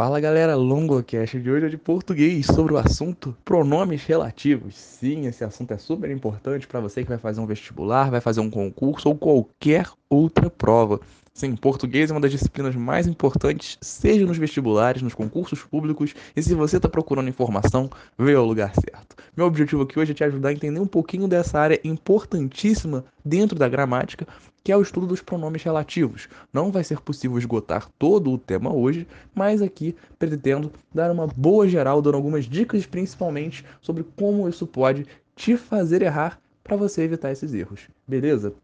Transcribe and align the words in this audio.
Fala 0.00 0.18
galera, 0.18 0.56
LongoCast 0.56 1.38
de 1.38 1.50
hoje 1.50 1.66
é 1.66 1.68
de 1.68 1.76
português 1.76 2.46
sobre 2.46 2.72
o 2.72 2.78
assunto 2.78 3.36
pronomes 3.44 4.02
relativos. 4.02 4.74
Sim, 4.74 5.26
esse 5.26 5.44
assunto 5.44 5.74
é 5.74 5.76
super 5.76 6.10
importante 6.10 6.66
para 6.66 6.80
você 6.80 7.02
que 7.02 7.08
vai 7.10 7.18
fazer 7.18 7.38
um 7.38 7.44
vestibular, 7.44 8.10
vai 8.10 8.22
fazer 8.22 8.40
um 8.40 8.48
concurso 8.48 9.10
ou 9.10 9.14
qualquer 9.14 9.86
outra 10.08 10.48
prova. 10.48 11.00
Sim, 11.34 11.54
português 11.54 12.10
é 12.10 12.14
uma 12.14 12.20
das 12.20 12.30
disciplinas 12.30 12.74
mais 12.74 13.06
importantes, 13.06 13.76
seja 13.82 14.24
nos 14.24 14.38
vestibulares, 14.38 15.02
nos 15.02 15.12
concursos 15.12 15.62
públicos, 15.62 16.14
e 16.34 16.42
se 16.42 16.54
você 16.54 16.78
está 16.78 16.88
procurando 16.88 17.28
informação, 17.28 17.90
veio 18.18 18.38
ao 18.38 18.46
lugar 18.46 18.72
certo. 18.74 19.16
Meu 19.36 19.44
objetivo 19.44 19.82
aqui 19.82 19.98
hoje 19.98 20.12
é 20.12 20.14
te 20.14 20.24
ajudar 20.24 20.48
a 20.48 20.52
entender 20.52 20.80
um 20.80 20.86
pouquinho 20.86 21.28
dessa 21.28 21.60
área 21.60 21.78
importantíssima 21.84 23.04
dentro 23.22 23.58
da 23.58 23.68
gramática, 23.68 24.26
que 24.62 24.72
é 24.72 24.76
o 24.76 24.82
estudo 24.82 25.06
dos 25.06 25.22
pronomes 25.22 25.62
relativos. 25.62 26.28
Não 26.52 26.70
vai 26.70 26.84
ser 26.84 27.00
possível 27.00 27.38
esgotar 27.38 27.88
todo 27.98 28.30
o 28.30 28.38
tema 28.38 28.72
hoje, 28.72 29.06
mas 29.34 29.62
aqui 29.62 29.96
pretendo 30.18 30.72
dar 30.94 31.10
uma 31.10 31.26
boa 31.26 31.68
geral, 31.68 32.02
dando 32.02 32.16
algumas 32.16 32.44
dicas 32.44 32.86
principalmente 32.86 33.64
sobre 33.80 34.04
como 34.16 34.48
isso 34.48 34.66
pode 34.66 35.06
te 35.34 35.56
fazer 35.56 36.02
errar 36.02 36.38
para 36.62 36.76
você 36.76 37.02
evitar 37.02 37.32
esses 37.32 37.54
erros. 37.54 37.88
Beleza? 38.06 38.54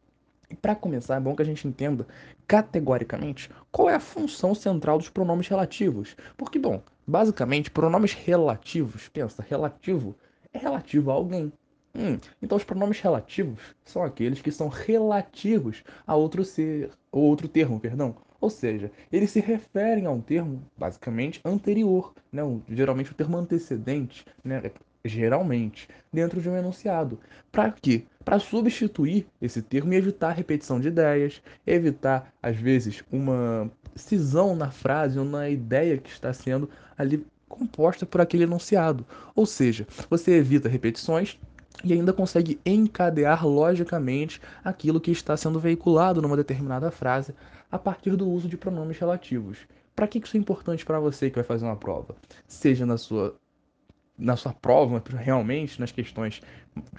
E 0.49 0.55
para 0.55 0.77
começar, 0.77 1.17
é 1.17 1.21
bom 1.21 1.35
que 1.35 1.43
a 1.43 1.47
gente 1.47 1.67
entenda 1.67 2.07
categoricamente 2.47 3.51
qual 3.73 3.91
é 3.91 3.95
a 3.95 4.01
função 4.01 4.55
central 4.55 4.99
dos 4.99 5.09
pronomes 5.09 5.49
relativos. 5.49 6.17
Porque, 6.37 6.59
bom, 6.59 6.81
basicamente, 7.07 7.71
pronomes 7.71 8.13
relativos, 8.13 9.09
pensa, 9.09 9.45
relativo 9.49 10.15
é 10.53 10.59
relativo 10.59 11.11
a 11.11 11.15
alguém. 11.15 11.53
Hum, 11.99 12.19
então, 12.43 12.59
os 12.59 12.65
pronomes 12.65 13.01
relativos 13.01 13.75
são 13.83 14.03
aqueles 14.03 14.43
que 14.43 14.53
são 14.53 14.69
relativos 14.69 15.83
a 16.07 16.15
outro 16.15 16.45
ser, 16.45 16.91
ou 17.11 17.23
outro 17.23 17.49
termo, 17.49 17.81
perdão. 17.81 18.15
Ou 18.39 18.51
seja, 18.51 18.91
eles 19.11 19.31
se 19.31 19.41
referem 19.41 20.05
a 20.05 20.11
um 20.11 20.21
termo 20.21 20.63
basicamente 20.77 21.41
anterior, 21.43 22.13
né? 22.31 22.43
geralmente 22.69 23.13
o 23.13 23.15
termo 23.15 23.39
antecedente, 23.39 24.27
né? 24.45 24.71
geralmente, 25.07 25.89
dentro 26.13 26.41
de 26.41 26.49
um 26.49 26.57
enunciado. 26.57 27.19
Para 27.51 27.71
quê? 27.71 28.05
Para 28.25 28.39
substituir 28.39 29.27
esse 29.41 29.63
termo 29.63 29.93
e 29.95 29.97
evitar 29.97 30.33
repetição 30.33 30.79
de 30.79 30.89
ideias, 30.89 31.41
evitar, 31.67 32.33
às 32.43 32.57
vezes, 32.57 33.03
uma 33.11 33.71
cisão 33.95 34.55
na 34.55 34.71
frase 34.71 35.19
ou 35.19 35.25
na 35.25 35.49
ideia 35.49 35.97
que 35.97 36.11
está 36.11 36.33
sendo 36.33 36.69
ali 36.99 37.25
composta 37.49 38.05
por 38.05 38.21
aquele 38.21 38.43
enunciado. 38.43 39.07
Ou 39.35 39.47
seja, 39.47 39.87
você 40.11 40.33
evita 40.33 40.69
repetições 40.69 41.39
e 41.85 41.93
ainda 41.93 42.13
consegue 42.13 42.61
encadear 42.65 43.47
logicamente 43.47 44.41
aquilo 44.65 45.01
que 45.01 45.11
está 45.11 45.37
sendo 45.37 45.61
veiculado 45.61 46.23
numa 46.23 46.37
determinada 46.37 46.91
frase 46.91 47.35
a 47.71 47.79
partir 47.79 48.17
do 48.17 48.29
uso 48.29 48.49
de 48.49 48.57
pronomes 48.57 48.99
relativos. 48.99 49.59
Para 49.95 50.07
que 50.07 50.19
isso 50.19 50.37
é 50.37 50.41
importante 50.41 50.85
para 50.85 51.01
você 51.01 51.31
que 51.31 51.37
vai 51.37 51.45
fazer 51.45 51.65
uma 51.65 51.77
prova? 51.77 52.15
Seja 52.47 52.85
na 52.85 52.97
sua 52.97 53.35
na 54.19 54.35
sua 54.35 54.53
prova, 54.55 55.03
realmente, 55.19 55.79
nas 55.79 55.93
questões 55.93 56.41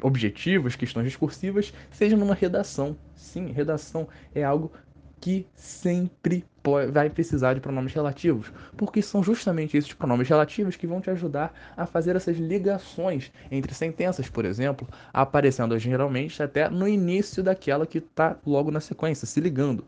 objetivas, 0.02 0.75
questões 0.75 1.06
discursivas, 1.06 1.73
seja 1.89 2.16
numa 2.16 2.36
redação. 2.36 2.95
Sim, 3.16 3.52
redação 3.52 4.08
é 4.36 4.44
algo 4.44 4.72
que 5.19 5.47
sempre 5.55 6.45
vai 6.91 7.09
precisar 7.09 7.53
de 7.53 7.61
pronomes 7.61 7.93
relativos, 7.93 8.51
porque 8.75 9.01
são 9.01 9.23
justamente 9.23 9.77
esses 9.77 9.93
pronomes 9.93 10.27
relativos 10.27 10.75
que 10.75 10.85
vão 10.85 10.99
te 10.99 11.09
ajudar 11.09 11.53
a 11.75 11.85
fazer 11.85 12.15
essas 12.15 12.37
ligações 12.37 13.31
entre 13.49 13.73
sentenças, 13.73 14.29
por 14.29 14.43
exemplo, 14.45 14.88
aparecendo 15.13 15.77
geralmente 15.79 16.43
até 16.43 16.69
no 16.69 16.88
início 16.88 17.41
daquela 17.41 17.88
que 17.88 17.99
está 17.99 18.38
logo 18.45 18.69
na 18.69 18.79
sequência, 18.81 19.25
se 19.25 19.39
ligando. 19.39 19.85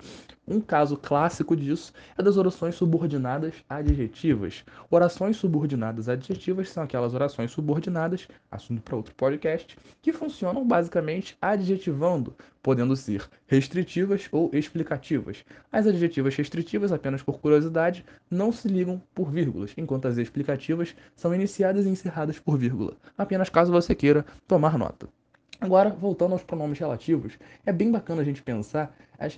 Um 0.50 0.60
caso 0.60 0.98
clássico 0.98 1.56
disso 1.56 1.94
é 2.18 2.24
das 2.24 2.36
orações 2.36 2.74
subordinadas 2.74 3.54
adjetivas. 3.70 4.66
Orações 4.90 5.38
subordinadas 5.38 6.10
adjetivas 6.10 6.72
são 6.72 6.82
aquelas 6.82 7.14
orações 7.14 7.52
subordinadas, 7.52 8.28
assunto 8.50 8.82
para 8.82 8.96
outro 8.96 9.14
podcast, 9.14 9.78
que 10.02 10.12
funcionam 10.12 10.66
basicamente 10.66 11.38
adjetivando, 11.40 12.36
podendo 12.64 12.96
ser 12.96 13.30
restritivas 13.46 14.28
ou 14.32 14.50
explicativas. 14.52 15.46
As 15.72 15.86
adjetivas 15.86 16.36
restritivas, 16.36 16.92
apenas 16.92 17.22
por 17.22 17.40
curiosidade, 17.40 18.04
não 18.28 18.52
se 18.52 18.68
ligam 18.68 19.00
por 19.14 19.30
vírgulas, 19.30 19.76
enquanto 19.78 20.08
as 20.08 20.18
explicativas 20.18 20.96
são 21.16 21.36
iniciadas 21.36 21.86
e 21.86 21.90
encerradas 21.90 22.40
por 22.40 22.58
vírgula, 22.58 22.98
apenas 23.16 23.50
caso 23.50 23.72
você 23.72 23.94
queira 23.94 24.26
tomar 24.48 24.80
nota. 24.80 25.08
Agora, 25.62 25.90
voltando 25.90 26.32
aos 26.32 26.44
pronomes 26.44 26.80
relativos, 26.80 27.38
é 27.66 27.74
bem 27.74 27.92
bacana 27.92 28.22
a 28.22 28.26
gente 28.26 28.42
pensar 28.42 28.96
as 29.18 29.38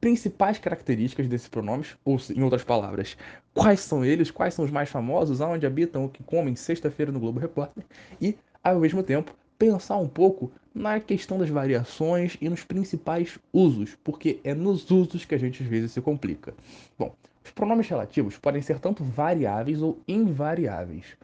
principais 0.00 0.58
características 0.58 1.26
desses 1.26 1.48
pronomes, 1.48 1.96
ou 2.04 2.18
em 2.34 2.42
outras 2.42 2.64
palavras, 2.64 3.16
quais 3.52 3.80
são 3.80 4.04
eles, 4.04 4.30
quais 4.30 4.54
são 4.54 4.64
os 4.64 4.70
mais 4.70 4.88
famosos, 4.88 5.40
aonde 5.40 5.66
habitam, 5.66 6.04
o 6.04 6.08
que 6.08 6.22
comem, 6.22 6.54
sexta-feira 6.54 7.10
no 7.10 7.20
Globo 7.20 7.40
Repórter, 7.40 7.84
e, 8.20 8.36
ao 8.62 8.80
mesmo 8.80 9.02
tempo, 9.02 9.34
pensar 9.58 9.96
um 9.96 10.08
pouco 10.08 10.52
na 10.72 11.00
questão 11.00 11.38
das 11.38 11.50
variações 11.50 12.36
e 12.40 12.48
nos 12.48 12.62
principais 12.62 13.38
usos, 13.52 13.96
porque 14.04 14.38
é 14.44 14.54
nos 14.54 14.88
usos 14.90 15.24
que 15.24 15.34
a 15.34 15.38
gente 15.38 15.62
às 15.62 15.68
vezes 15.68 15.92
se 15.92 16.00
complica. 16.00 16.54
Bom, 16.96 17.12
os 17.44 17.50
pronomes 17.50 17.88
relativos 17.88 18.38
podem 18.38 18.62
ser 18.62 18.78
tanto 18.78 19.02
variáveis 19.02 19.82
ou 19.82 19.98
invariáveis. 20.06 21.16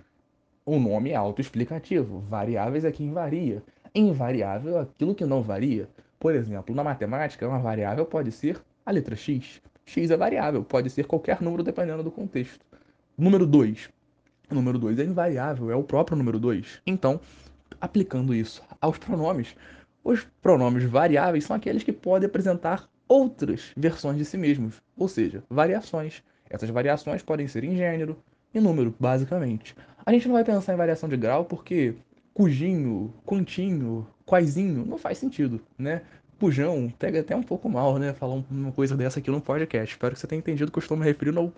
O 0.66 0.78
nome 0.78 1.10
é 1.10 1.14
autoexplicativo, 1.14 2.20
variáveis 2.20 2.84
é 2.84 2.91
quem 2.91 3.12
varia, 3.12 3.62
invariável 3.94 4.78
é 4.78 4.80
aquilo 4.80 5.14
que 5.14 5.24
não 5.24 5.42
varia. 5.42 5.88
Por 6.24 6.34
exemplo, 6.34 6.74
na 6.74 6.82
matemática, 6.82 7.46
uma 7.46 7.58
variável 7.58 8.06
pode 8.06 8.32
ser 8.32 8.58
a 8.86 8.90
letra 8.90 9.14
x. 9.14 9.60
x 9.84 10.10
é 10.10 10.16
variável, 10.16 10.64
pode 10.64 10.88
ser 10.88 11.04
qualquer 11.04 11.42
número 11.42 11.62
dependendo 11.62 12.02
do 12.02 12.10
contexto. 12.10 12.64
Número 13.14 13.46
2. 13.46 13.90
O 14.50 14.54
número 14.54 14.78
2 14.78 15.00
é 15.00 15.04
invariável, 15.04 15.70
é 15.70 15.76
o 15.76 15.82
próprio 15.82 16.16
número 16.16 16.38
2. 16.38 16.80
Então, 16.86 17.20
aplicando 17.78 18.34
isso 18.34 18.62
aos 18.80 18.96
pronomes, 18.96 19.54
os 20.02 20.26
pronomes 20.40 20.84
variáveis 20.84 21.44
são 21.44 21.56
aqueles 21.56 21.82
que 21.82 21.92
podem 21.92 22.26
apresentar 22.26 22.88
outras 23.06 23.72
versões 23.76 24.16
de 24.16 24.24
si 24.24 24.38
mesmos, 24.38 24.80
ou 24.96 25.08
seja, 25.08 25.44
variações. 25.50 26.22
Essas 26.48 26.70
variações 26.70 27.22
podem 27.22 27.46
ser 27.46 27.64
em 27.64 27.76
gênero 27.76 28.16
e 28.54 28.60
número, 28.60 28.94
basicamente. 28.98 29.76
A 30.06 30.10
gente 30.10 30.26
não 30.26 30.36
vai 30.36 30.44
pensar 30.44 30.72
em 30.72 30.78
variação 30.78 31.06
de 31.06 31.18
grau 31.18 31.44
porque 31.44 31.94
cujinho, 32.34 33.15
quantinho, 33.25 34.06
quaizinho, 34.27 34.84
não 34.84 34.99
faz 34.99 35.19
sentido, 35.19 35.61
né? 35.78 36.03
Cujão, 36.39 36.93
pega 36.99 37.21
até 37.21 37.34
um 37.34 37.43
pouco 37.43 37.71
mal, 37.71 37.97
né? 37.97 38.12
Falar 38.12 38.43
uma 38.50 38.72
coisa 38.72 38.95
dessa 38.95 39.19
aqui 39.19 39.31
no 39.31 39.41
podcast. 39.41 39.95
Espero 39.95 40.12
que 40.15 40.21
você 40.21 40.27
tenha 40.27 40.41
entendido 40.41 40.71
que 40.71 40.77
eu 40.77 40.83
estou 40.83 40.95
me 40.95 41.03
referindo 41.03 41.41
ao, 41.41 41.53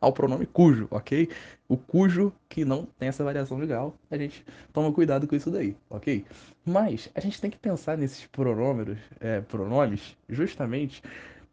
ao 0.00 0.12
pronome 0.12 0.44
cujo, 0.44 0.88
ok? 0.90 1.28
O 1.68 1.76
cujo 1.76 2.32
que 2.48 2.64
não 2.64 2.84
tem 2.98 3.10
essa 3.10 3.22
variação 3.22 3.58
legal, 3.58 3.94
a 4.10 4.16
gente 4.16 4.44
toma 4.72 4.90
cuidado 4.92 5.28
com 5.28 5.36
isso 5.36 5.52
daí, 5.52 5.76
ok? 5.88 6.24
Mas 6.64 7.08
a 7.14 7.20
gente 7.20 7.40
tem 7.40 7.48
que 7.48 7.58
pensar 7.58 7.96
nesses 7.96 8.26
pronomes, 8.26 8.98
é, 9.20 9.40
pronomes 9.42 10.16
justamente 10.28 11.00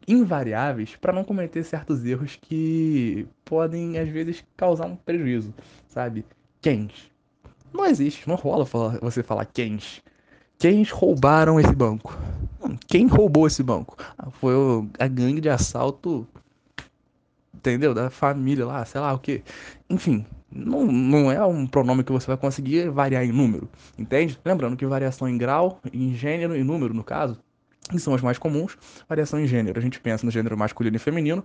invariáveis 0.08 0.96
para 0.96 1.12
não 1.12 1.22
cometer 1.22 1.62
certos 1.62 2.04
erros 2.04 2.36
que 2.36 3.28
podem 3.44 3.98
às 3.98 4.08
vezes 4.08 4.44
causar 4.56 4.86
um 4.86 4.96
prejuízo, 4.96 5.54
sabe? 5.88 6.24
Quem? 6.60 6.90
Não 7.72 7.84
existe, 7.86 8.28
não 8.28 8.36
rola 8.36 8.64
você 9.00 9.22
falar 9.22 9.44
quem. 9.46 9.78
Quem 10.58 10.82
roubaram 10.84 11.60
esse 11.60 11.74
banco? 11.74 12.18
Quem 12.86 13.06
roubou 13.06 13.46
esse 13.46 13.62
banco? 13.62 13.96
Ah, 14.18 14.30
foi 14.30 14.54
a 14.98 15.06
gangue 15.06 15.40
de 15.40 15.48
assalto, 15.48 16.26
entendeu? 17.54 17.92
Da 17.92 18.10
família 18.10 18.64
lá, 18.64 18.84
sei 18.84 19.00
lá 19.00 19.12
o 19.12 19.18
que. 19.18 19.42
Enfim, 19.88 20.24
não, 20.50 20.86
não 20.86 21.30
é 21.30 21.44
um 21.44 21.66
pronome 21.66 22.02
que 22.02 22.12
você 22.12 22.26
vai 22.26 22.36
conseguir 22.36 22.88
variar 22.90 23.24
em 23.24 23.32
número, 23.32 23.68
entende? 23.98 24.38
Lembrando 24.44 24.76
que 24.76 24.86
variação 24.86 25.28
em 25.28 25.36
grau, 25.36 25.80
em 25.92 26.14
gênero 26.14 26.56
e 26.56 26.64
número, 26.64 26.94
no 26.94 27.04
caso, 27.04 27.38
que 27.90 27.98
são 27.98 28.14
as 28.14 28.22
mais 28.22 28.38
comuns, 28.38 28.76
variação 29.08 29.38
em 29.38 29.46
gênero. 29.46 29.78
A 29.78 29.82
gente 29.82 30.00
pensa 30.00 30.24
no 30.24 30.32
gênero 30.32 30.56
masculino 30.56 30.96
e 30.96 30.98
feminino. 30.98 31.44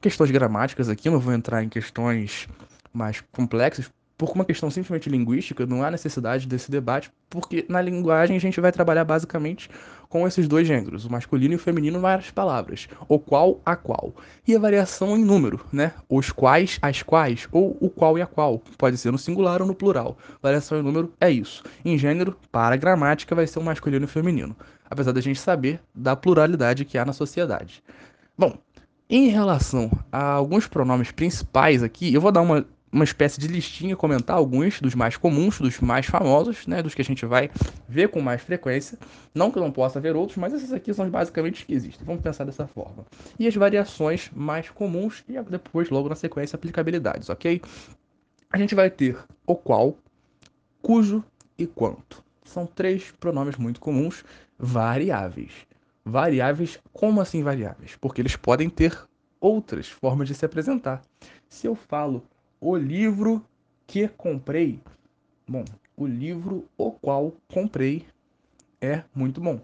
Questões 0.00 0.30
gramáticas 0.30 0.88
aqui, 0.88 1.08
não 1.08 1.18
vou 1.18 1.32
entrar 1.32 1.62
em 1.62 1.68
questões 1.68 2.48
mais 2.92 3.22
complexas, 3.32 3.90
por 4.20 4.30
uma 4.32 4.44
questão 4.44 4.70
simplesmente 4.70 5.08
linguística, 5.08 5.64
não 5.64 5.82
há 5.82 5.90
necessidade 5.90 6.46
desse 6.46 6.70
debate, 6.70 7.10
porque 7.30 7.64
na 7.70 7.80
linguagem 7.80 8.36
a 8.36 8.38
gente 8.38 8.60
vai 8.60 8.70
trabalhar 8.70 9.02
basicamente 9.02 9.70
com 10.10 10.28
esses 10.28 10.46
dois 10.46 10.68
gêneros, 10.68 11.06
o 11.06 11.10
masculino 11.10 11.54
e 11.54 11.56
o 11.56 11.58
feminino, 11.58 11.98
várias 11.98 12.30
palavras, 12.30 12.86
o 13.08 13.18
qual, 13.18 13.62
a 13.64 13.74
qual. 13.74 14.12
E 14.46 14.54
a 14.54 14.58
variação 14.58 15.16
em 15.16 15.24
número, 15.24 15.64
né? 15.72 15.94
Os 16.06 16.30
quais, 16.30 16.78
as 16.82 17.02
quais, 17.02 17.48
ou 17.50 17.78
o 17.80 17.88
qual 17.88 18.18
e 18.18 18.20
a 18.20 18.26
qual. 18.26 18.58
Pode 18.76 18.98
ser 18.98 19.10
no 19.10 19.16
singular 19.16 19.62
ou 19.62 19.66
no 19.66 19.74
plural. 19.74 20.18
Variação 20.42 20.78
em 20.78 20.82
número 20.82 21.14
é 21.18 21.30
isso. 21.30 21.62
Em 21.82 21.96
gênero, 21.96 22.36
para 22.52 22.74
a 22.74 22.76
gramática, 22.76 23.34
vai 23.34 23.46
ser 23.46 23.58
o 23.58 23.62
masculino 23.62 24.04
e 24.04 24.06
o 24.06 24.08
feminino. 24.08 24.54
Apesar 24.90 25.12
da 25.12 25.20
gente 25.22 25.40
saber 25.40 25.80
da 25.94 26.14
pluralidade 26.14 26.84
que 26.84 26.98
há 26.98 27.06
na 27.06 27.14
sociedade. 27.14 27.82
Bom, 28.36 28.58
em 29.08 29.28
relação 29.28 29.90
a 30.12 30.32
alguns 30.32 30.66
pronomes 30.66 31.10
principais 31.10 31.82
aqui, 31.82 32.12
eu 32.12 32.20
vou 32.20 32.30
dar 32.30 32.42
uma 32.42 32.66
uma 32.92 33.04
espécie 33.04 33.38
de 33.38 33.46
listinha, 33.46 33.96
comentar 33.96 34.36
alguns 34.36 34.80
dos 34.80 34.94
mais 34.94 35.16
comuns, 35.16 35.60
dos 35.60 35.78
mais 35.80 36.06
famosos, 36.06 36.66
né, 36.66 36.82
dos 36.82 36.94
que 36.94 37.02
a 37.02 37.04
gente 37.04 37.24
vai 37.24 37.50
ver 37.88 38.08
com 38.08 38.20
mais 38.20 38.42
frequência. 38.42 38.98
Não 39.34 39.50
que 39.50 39.58
eu 39.58 39.62
não 39.62 39.70
possa 39.70 40.00
ver 40.00 40.16
outros, 40.16 40.36
mas 40.36 40.52
esses 40.52 40.72
aqui 40.72 40.92
são 40.92 41.08
basicamente 41.08 41.60
os 41.60 41.64
que 41.64 41.72
existem. 41.72 42.04
Vamos 42.04 42.22
pensar 42.22 42.44
dessa 42.44 42.66
forma. 42.66 43.06
E 43.38 43.46
as 43.46 43.54
variações 43.54 44.30
mais 44.34 44.68
comuns 44.70 45.22
e 45.28 45.40
depois, 45.42 45.88
logo 45.90 46.08
na 46.08 46.16
sequência, 46.16 46.56
aplicabilidades, 46.56 47.28
ok? 47.28 47.62
A 48.50 48.58
gente 48.58 48.74
vai 48.74 48.90
ter 48.90 49.16
o 49.46 49.54
qual, 49.54 49.96
cujo 50.82 51.24
e 51.56 51.66
quanto. 51.66 52.24
São 52.44 52.66
três 52.66 53.12
pronomes 53.12 53.56
muito 53.56 53.78
comuns, 53.78 54.24
variáveis. 54.58 55.52
Variáveis, 56.04 56.80
como 56.92 57.20
assim 57.20 57.44
variáveis? 57.44 57.94
Porque 58.00 58.20
eles 58.20 58.34
podem 58.34 58.68
ter 58.68 58.98
outras 59.40 59.88
formas 59.88 60.26
de 60.26 60.34
se 60.34 60.44
apresentar. 60.44 61.00
Se 61.48 61.66
eu 61.66 61.76
falo 61.76 62.24
o 62.60 62.76
livro 62.76 63.44
que 63.86 64.06
comprei. 64.08 64.80
Bom, 65.48 65.64
o 65.96 66.06
livro 66.06 66.68
o 66.76 66.92
qual 66.92 67.34
comprei 67.52 68.06
é 68.80 69.02
muito 69.14 69.40
bom. 69.40 69.60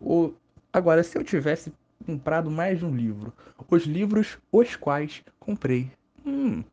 O... 0.00 0.32
Agora, 0.72 1.02
se 1.02 1.16
eu 1.18 1.22
tivesse 1.22 1.72
comprado 2.06 2.50
mais 2.50 2.78
de 2.78 2.86
um 2.86 2.96
livro, 2.96 3.32
os 3.68 3.84
livros 3.84 4.38
os 4.50 4.74
quais 4.76 5.22
comprei. 5.38 5.90
Hum. 6.24 6.64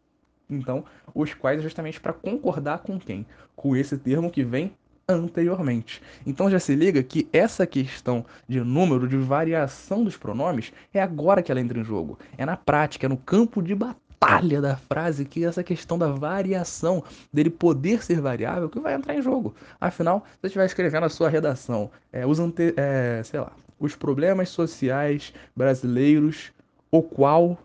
Então, 0.50 0.85
os 1.13 1.33
quais 1.33 1.59
é 1.59 1.63
justamente 1.63 2.00
para 2.00 2.13
concordar 2.13 2.80
com 2.80 2.97
quem? 2.97 3.25
Com 3.56 3.75
esse 3.75 3.97
termo 3.97 4.31
que 4.31 4.44
vem 4.44 4.71
anteriormente. 5.09 6.01
Então 6.25 6.50
já 6.50 6.59
se 6.59 6.75
liga 6.75 7.01
que 7.01 7.27
essa 7.31 7.65
questão 7.65 8.25
de 8.47 8.59
número, 8.62 9.07
de 9.07 9.18
variação 9.18 10.03
dos 10.03 10.18
pronomes, 10.18 10.73
é 10.94 11.01
agora 11.01 11.41
que 11.41 11.51
ela 11.51 11.62
entra 11.62 11.80
em 11.80 11.83
jogo. 11.83 12.19
É 12.38 12.45
na 12.45 12.57
prática, 12.57 13.06
é 13.06 13.09
no 13.09 13.18
campo 13.18 13.62
de 13.62 13.73
batalha 13.73 14.06
batalha 14.19 14.61
da 14.61 14.75
frase 14.75 15.25
que 15.25 15.45
essa 15.45 15.63
questão 15.63 15.97
da 15.97 16.07
variação, 16.07 17.03
dele 17.31 17.49
poder 17.49 18.03
ser 18.03 18.19
variável, 18.19 18.69
que 18.69 18.79
vai 18.79 18.93
entrar 18.93 19.15
em 19.15 19.21
jogo. 19.21 19.55
Afinal, 19.79 20.25
se 20.25 20.41
você 20.41 20.47
estiver 20.47 20.65
escrevendo 20.65 21.05
a 21.05 21.09
sua 21.09 21.29
redação, 21.29 21.89
é, 22.11 22.25
os 22.25 22.39
ante, 22.39 22.73
é, 22.75 23.21
sei 23.23 23.39
lá, 23.39 23.51
os 23.79 23.95
problemas 23.95 24.49
sociais 24.49 25.33
brasileiros, 25.55 26.51
o 26.91 27.01
qual 27.01 27.57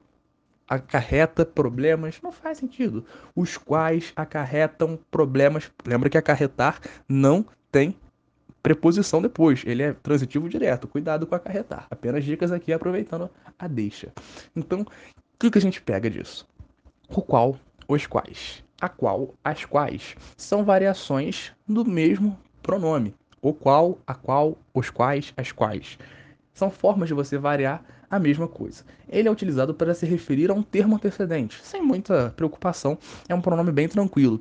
acarreta 0.69 1.45
problemas, 1.45 2.21
não 2.23 2.33
faz 2.33 2.59
sentido. 2.59 3.05
Os 3.35 3.57
quais 3.57 4.13
acarretam 4.17 4.99
problemas. 5.11 5.71
Lembra 5.85 6.09
que 6.09 6.17
acarretar 6.17 6.81
não 7.09 7.45
tem 7.71 7.97
preposição 8.63 9.21
depois, 9.21 9.65
ele 9.67 9.83
é 9.83 9.93
transitivo 9.93 10.49
direto. 10.49 10.87
Cuidado 10.87 11.27
com 11.27 11.35
acarretar. 11.35 11.87
Apenas 11.91 12.25
dicas 12.25 12.53
aqui 12.53 12.73
aproveitando 12.73 13.29
a 13.59 13.67
deixa. 13.67 14.13
Então, 14.55 14.87
que, 15.43 15.51
que 15.51 15.59
a 15.59 15.63
gente 15.63 15.83
pega 15.83 16.09
disso? 16.09 16.47
O 17.09 17.21
qual, 17.21 17.57
os 17.89 18.07
quais. 18.07 18.63
A 18.81 18.89
qual, 18.89 19.35
as 19.43 19.65
quais. 19.65 20.15
São 20.37 20.65
variações 20.65 21.53
do 21.67 21.85
mesmo 21.85 22.39
pronome. 22.63 23.13
O 23.41 23.53
qual, 23.53 23.99
a 24.07 24.15
qual, 24.15 24.57
os 24.73 24.89
quais, 24.89 25.33
as 25.37 25.51
quais. 25.51 25.99
São 26.55 26.71
formas 26.71 27.09
de 27.09 27.15
você 27.15 27.39
variar 27.39 27.85
a 28.09 28.21
mesma 28.21 28.47
coisa. 28.47 28.85
Ele 29.09 29.27
é 29.27 29.31
utilizado 29.31 29.75
para 29.75 29.95
se 29.95 30.07
referir 30.07 30.49
a 30.49 30.55
um 30.55 30.63
termo 30.63 30.95
antecedente, 30.95 31.61
sem 31.65 31.83
muita 31.83 32.33
preocupação, 32.37 32.97
é 33.29 33.35
um 33.35 33.41
pronome 33.41 33.73
bem 33.73 33.89
tranquilo. 33.89 34.41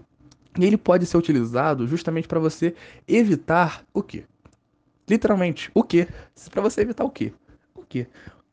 E 0.60 0.66
ele 0.66 0.78
pode 0.78 1.08
ser 1.08 1.18
utilizado 1.18 1.88
justamente 1.88 2.28
para 2.28 2.40
você 2.40 2.76
evitar 3.08 3.84
o 3.92 4.04
quê? 4.04 4.26
Literalmente, 5.10 5.72
o 5.74 5.84
quê? 5.84 6.08
Para 6.52 6.62
você 6.62 6.82
evitar 6.82 7.06
o 7.06 7.10
quê? 7.10 7.34
O 7.74 7.82
quê? 7.82 8.08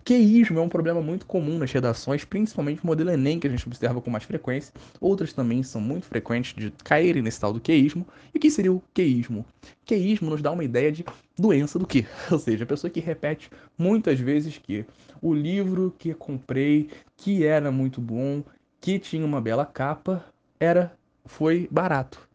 Queísmo 0.08 0.58
é 0.58 0.62
um 0.62 0.70
problema 0.70 1.02
muito 1.02 1.26
comum 1.26 1.58
nas 1.58 1.70
redações, 1.70 2.24
principalmente 2.24 2.82
no 2.82 2.86
modelo 2.86 3.10
Enem, 3.10 3.38
que 3.38 3.46
a 3.46 3.50
gente 3.50 3.66
observa 3.66 4.00
com 4.00 4.08
mais 4.08 4.24
frequência. 4.24 4.72
Outras 4.98 5.34
também 5.34 5.62
são 5.62 5.82
muito 5.82 6.06
frequentes 6.06 6.54
de 6.54 6.70
caírem 6.82 7.20
nesse 7.22 7.38
tal 7.38 7.52
do 7.52 7.60
queísmo. 7.60 8.06
E 8.32 8.38
o 8.38 8.40
que 8.40 8.50
seria 8.50 8.72
o 8.72 8.82
queísmo? 8.94 9.44
Queísmo 9.84 10.30
nos 10.30 10.40
dá 10.40 10.50
uma 10.50 10.64
ideia 10.64 10.90
de 10.90 11.04
doença 11.38 11.78
do 11.78 11.86
quê? 11.86 12.06
Ou 12.32 12.38
seja, 12.38 12.64
a 12.64 12.66
pessoa 12.66 12.90
que 12.90 13.00
repete 13.00 13.50
muitas 13.76 14.18
vezes 14.18 14.56
que 14.56 14.86
o 15.20 15.34
livro 15.34 15.94
que 15.98 16.14
comprei, 16.14 16.88
que 17.14 17.44
era 17.44 17.70
muito 17.70 18.00
bom, 18.00 18.42
que 18.80 18.98
tinha 18.98 19.26
uma 19.26 19.42
bela 19.42 19.66
capa, 19.66 20.24
era 20.58 20.90
foi 21.26 21.68
barato. 21.70 22.26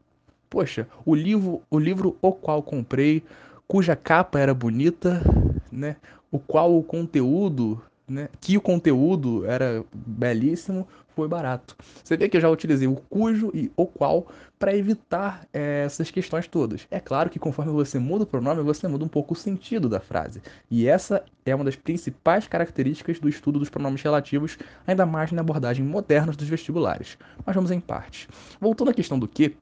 Poxa, 0.47 0.87
o 1.03 1.15
livro, 1.15 1.63
o 1.71 1.79
livro 1.79 2.15
o 2.21 2.33
qual 2.33 2.61
comprei, 2.61 3.23
cuja 3.67 3.95
capa 3.95 4.39
era 4.39 4.53
bonita, 4.53 5.23
né? 5.71 5.95
O 6.33 6.39
qual 6.39 6.75
o 6.75 6.81
conteúdo, 6.81 7.79
né, 8.07 8.27
que 8.41 8.57
o 8.57 8.61
conteúdo 8.61 9.45
era 9.45 9.85
belíssimo, 9.93 10.87
foi 11.15 11.27
barato. 11.27 11.77
Você 12.03 12.17
vê 12.17 12.27
que 12.27 12.37
eu 12.37 12.41
já 12.41 12.49
utilizei 12.49 12.87
o 12.87 12.95
cujo 12.95 13.51
e 13.53 13.71
o 13.77 13.85
qual 13.85 14.25
para 14.57 14.75
evitar 14.75 15.47
é, 15.53 15.83
essas 15.85 16.09
questões 16.09 16.47
todas. 16.47 16.87
É 16.89 16.99
claro 16.99 17.29
que 17.29 17.37
conforme 17.37 17.71
você 17.71 17.99
muda 17.99 18.23
o 18.23 18.27
pronome, 18.27 18.63
você 18.63 18.87
muda 18.87 19.05
um 19.05 19.07
pouco 19.07 19.35
o 19.35 19.37
sentido 19.37 19.87
da 19.87 19.99
frase. 19.99 20.41
E 20.71 20.87
essa 20.87 21.23
é 21.45 21.53
uma 21.53 21.63
das 21.63 21.75
principais 21.75 22.47
características 22.47 23.19
do 23.19 23.29
estudo 23.29 23.59
dos 23.59 23.69
pronomes 23.69 24.01
relativos, 24.01 24.57
ainda 24.87 25.05
mais 25.05 25.31
na 25.31 25.41
abordagem 25.41 25.85
moderna 25.85 26.33
dos 26.33 26.47
vestibulares. 26.47 27.15
Mas 27.45 27.53
vamos 27.53 27.69
em 27.69 27.79
parte. 27.79 28.27
Voltando 28.59 28.89
à 28.89 28.93
questão 28.93 29.19
do 29.19 29.27
que, 29.27 29.55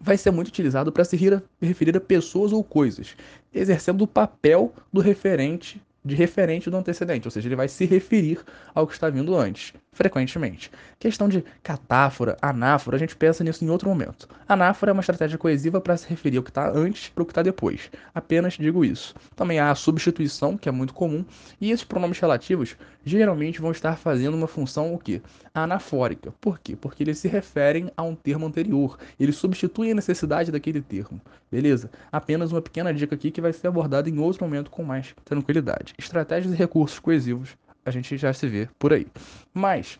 vai 0.00 0.16
ser 0.16 0.30
muito 0.30 0.48
utilizado 0.48 0.92
para 0.92 1.04
se 1.04 1.16
referir 1.60 1.96
a 1.96 2.00
pessoas 2.00 2.52
ou 2.52 2.62
coisas, 2.62 3.16
exercendo 3.52 4.02
o 4.02 4.06
papel 4.06 4.72
do 4.92 5.00
referente 5.00 5.82
de 6.04 6.14
referente 6.14 6.68
do 6.68 6.76
antecedente, 6.76 7.26
ou 7.26 7.30
seja, 7.30 7.48
ele 7.48 7.56
vai 7.56 7.66
se 7.66 7.86
referir 7.86 8.40
ao 8.74 8.86
que 8.86 8.92
está 8.92 9.08
vindo 9.08 9.34
antes, 9.34 9.72
frequentemente. 9.90 10.70
Questão 10.98 11.28
de 11.28 11.42
catáfora, 11.62 12.36
anáfora, 12.42 12.96
a 12.96 12.98
gente 12.98 13.16
pensa 13.16 13.42
nisso 13.42 13.64
em 13.64 13.70
outro 13.70 13.88
momento. 13.88 14.28
Anáfora 14.46 14.90
é 14.90 14.92
uma 14.92 15.00
estratégia 15.00 15.38
coesiva 15.38 15.80
para 15.80 15.96
se 15.96 16.06
referir 16.06 16.36
ao 16.36 16.42
que 16.42 16.50
está 16.50 16.70
antes 16.70 17.08
para 17.08 17.22
o 17.22 17.26
que 17.26 17.32
está 17.32 17.42
depois. 17.42 17.90
Apenas 18.14 18.54
digo 18.54 18.84
isso. 18.84 19.14
Também 19.34 19.58
há 19.58 19.70
a 19.70 19.74
substituição, 19.74 20.58
que 20.58 20.68
é 20.68 20.72
muito 20.72 20.92
comum, 20.92 21.24
e 21.58 21.70
esses 21.70 21.84
pronomes 21.84 22.18
relativos 22.18 22.76
geralmente 23.04 23.60
vão 23.60 23.70
estar 23.70 23.96
fazendo 23.96 24.34
uma 24.34 24.46
função 24.46 24.94
o 24.94 24.98
quê? 24.98 25.20
Anafórica. 25.52 26.32
Por 26.40 26.58
quê? 26.58 26.76
Porque 26.76 27.02
eles 27.02 27.18
se 27.18 27.28
referem 27.28 27.90
a 27.96 28.02
um 28.02 28.14
termo 28.14 28.46
anterior. 28.46 28.98
Eles 29.18 29.36
substituem 29.36 29.92
a 29.92 29.94
necessidade 29.94 30.50
daquele 30.50 30.80
termo. 30.80 31.20
Beleza? 31.50 31.90
Apenas 32.10 32.52
uma 32.52 32.62
pequena 32.62 32.92
dica 32.92 33.14
aqui 33.14 33.30
que 33.30 33.40
vai 33.40 33.52
ser 33.52 33.68
abordada 33.68 34.08
em 34.08 34.18
outro 34.18 34.44
momento 34.44 34.70
com 34.70 34.82
mais 34.82 35.14
tranquilidade 35.24 35.94
estratégias 35.98 36.52
e 36.52 36.56
recursos 36.56 36.98
coesivos 36.98 37.56
a 37.84 37.90
gente 37.90 38.16
já 38.16 38.32
se 38.32 38.48
vê 38.48 38.68
por 38.78 38.92
aí. 38.92 39.06
Mas 39.52 39.98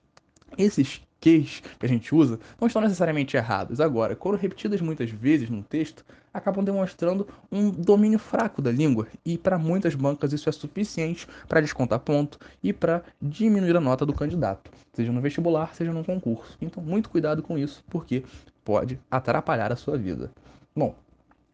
esses 0.56 1.02
ques 1.20 1.62
que 1.78 1.86
a 1.86 1.88
gente 1.88 2.14
usa 2.14 2.38
não 2.60 2.66
estão 2.66 2.80
necessariamente 2.80 3.36
errados. 3.36 3.80
Agora, 3.80 4.16
quando 4.16 4.38
repetidas 4.38 4.80
muitas 4.80 5.10
vezes 5.10 5.50
num 5.50 5.62
texto, 5.62 6.04
acabam 6.34 6.64
demonstrando 6.64 7.28
um 7.50 7.70
domínio 7.70 8.18
fraco 8.18 8.60
da 8.60 8.72
língua, 8.72 9.06
e 9.24 9.38
para 9.38 9.56
muitas 9.56 9.94
bancas 9.94 10.32
isso 10.32 10.48
é 10.48 10.52
suficiente 10.52 11.26
para 11.48 11.60
descontar 11.60 12.00
ponto 12.00 12.38
e 12.60 12.72
para 12.72 13.04
diminuir 13.22 13.76
a 13.76 13.80
nota 13.80 14.04
do 14.04 14.12
candidato, 14.12 14.70
seja 14.92 15.12
no 15.12 15.20
vestibular, 15.20 15.72
seja 15.74 15.92
no 15.92 16.04
concurso. 16.04 16.58
Então, 16.60 16.82
muito 16.82 17.08
cuidado 17.08 17.42
com 17.42 17.56
isso, 17.56 17.84
porque 17.88 18.24
pode 18.64 18.98
atrapalhar 19.08 19.72
a 19.72 19.76
sua 19.76 19.96
vida. 19.96 20.32
Bom, 20.74 20.94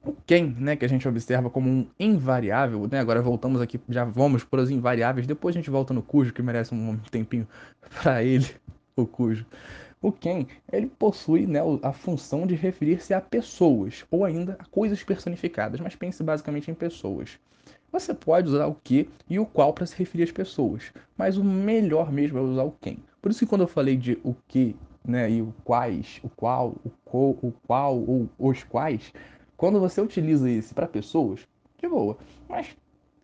o 0.03 0.15
quem, 0.27 0.57
né, 0.59 0.77
que 0.77 0.85
a 0.85 0.89
gente 0.89 1.07
observa 1.07 1.51
como 1.51 1.69
um 1.69 1.87
invariável, 1.99 2.89
né, 2.91 2.99
agora 2.99 3.21
voltamos 3.21 3.61
aqui, 3.61 3.79
já 3.89 4.05
vamos 4.05 4.43
por 4.43 4.59
as 4.59 4.71
invariáveis, 4.71 5.27
depois 5.27 5.55
a 5.55 5.59
gente 5.59 5.69
volta 5.69 5.93
no 5.93 6.03
cujo, 6.03 6.33
que 6.33 6.43
merece 6.43 6.75
um 6.75 6.97
tempinho 7.11 7.47
para 8.03 8.25
ele, 8.25 8.47
o 8.97 9.07
cujo. 9.07 9.45
O 10.03 10.11
quem, 10.11 10.49
ele 10.73 10.87
possui 10.87 11.47
né, 11.47 11.61
a 11.83 11.93
função 11.93 12.47
de 12.47 12.55
referir-se 12.55 13.13
a 13.13 13.21
pessoas, 13.21 14.05
ou 14.11 14.25
ainda 14.25 14.57
a 14.59 14.65
coisas 14.65 15.03
personificadas, 15.05 15.79
mas 15.79 15.95
pense 15.95 16.23
basicamente 16.23 16.71
em 16.71 16.75
pessoas. 16.75 17.39
Você 17.93 18.15
pode 18.15 18.49
usar 18.49 18.67
o 18.67 18.77
que 18.83 19.11
e 19.29 19.39
o 19.39 19.45
qual 19.45 19.75
para 19.75 19.85
se 19.85 19.97
referir 19.97 20.23
às 20.23 20.33
pessoas, 20.33 20.91
mas 21.19 21.37
o 21.37 21.45
melhor 21.45 22.11
mesmo 22.11 22.39
é 22.39 22.41
usar 22.41 22.63
o 22.63 22.75
quem. 22.81 22.99
Por 23.21 23.31
isso 23.31 23.41
que 23.41 23.47
quando 23.47 23.63
eu 23.63 23.69
falei 23.69 23.97
de 23.97 24.19
o 24.25 24.35
que, 24.49 24.75
né, 25.05 25.31
e 25.31 25.43
o 25.43 25.53
quais, 25.65 26.19
o 26.23 26.31
qual, 26.31 26.69
o, 26.85 26.91
co, 27.05 27.37
o 27.43 27.53
qual 27.67 27.99
ou 27.99 28.27
os 28.39 28.63
quais, 28.63 29.13
quando 29.55 29.79
você 29.79 30.01
utiliza 30.01 30.49
isso 30.49 30.75
para 30.75 30.87
pessoas, 30.87 31.47
de 31.77 31.87
boa. 31.87 32.17
Mas 32.49 32.75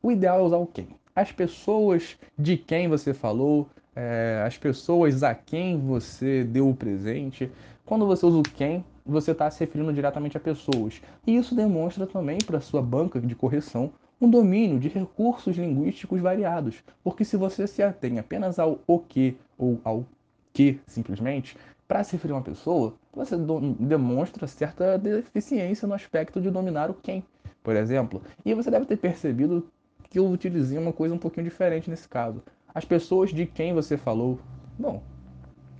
o 0.02 0.12
ideal 0.12 0.40
é 0.40 0.42
usar 0.42 0.58
o 0.58 0.66
quem. 0.66 0.88
As 1.14 1.32
pessoas 1.32 2.18
de 2.38 2.58
quem 2.58 2.88
você 2.88 3.14
falou, 3.14 3.66
é, 3.96 4.44
as 4.46 4.58
pessoas 4.58 5.22
a 5.22 5.34
quem 5.34 5.80
você 5.80 6.44
deu 6.44 6.68
o 6.68 6.76
presente. 6.76 7.50
Quando 7.84 8.06
você 8.06 8.26
usa 8.26 8.38
o 8.38 8.42
quem, 8.42 8.84
você 9.04 9.30
está 9.30 9.50
se 9.50 9.60
referindo 9.60 9.92
diretamente 9.92 10.36
a 10.36 10.40
pessoas. 10.40 11.00
E 11.26 11.34
isso 11.34 11.54
demonstra 11.54 12.06
também 12.06 12.38
para 12.44 12.60
sua 12.60 12.82
banca 12.82 13.18
de 13.18 13.34
correção 13.34 13.90
um 14.20 14.28
domínio 14.28 14.78
de 14.78 14.88
recursos 14.88 15.56
linguísticos 15.56 16.20
variados. 16.20 16.82
Porque 17.02 17.24
se 17.24 17.36
você 17.36 17.66
se 17.66 17.82
atém 17.82 18.18
apenas 18.18 18.58
ao 18.58 18.78
o 18.86 18.98
que 18.98 19.36
ou 19.56 19.80
ao 19.82 20.04
que 20.52 20.78
simplesmente, 20.86 21.56
para 21.86 22.02
se 22.02 22.12
referir 22.12 22.32
a 22.32 22.36
uma 22.36 22.42
pessoa, 22.42 22.94
você 23.12 23.36
demonstra 23.78 24.46
certa 24.46 24.98
deficiência 24.98 25.86
no 25.86 25.94
aspecto 25.94 26.40
de 26.40 26.50
dominar 26.50 26.90
o 26.90 26.94
quem, 26.94 27.22
por 27.62 27.76
exemplo. 27.76 28.22
E 28.44 28.54
você 28.54 28.70
deve 28.70 28.86
ter 28.86 28.96
percebido 28.96 29.68
que 30.10 30.18
eu 30.18 30.26
utilizei 30.26 30.78
uma 30.78 30.92
coisa 30.92 31.14
um 31.14 31.18
pouquinho 31.18 31.44
diferente 31.44 31.90
nesse 31.90 32.08
caso. 32.08 32.42
As 32.76 32.84
pessoas 32.84 33.30
de 33.30 33.46
quem 33.46 33.72
você 33.72 33.96
falou. 33.96 34.38
Bom, 34.78 35.02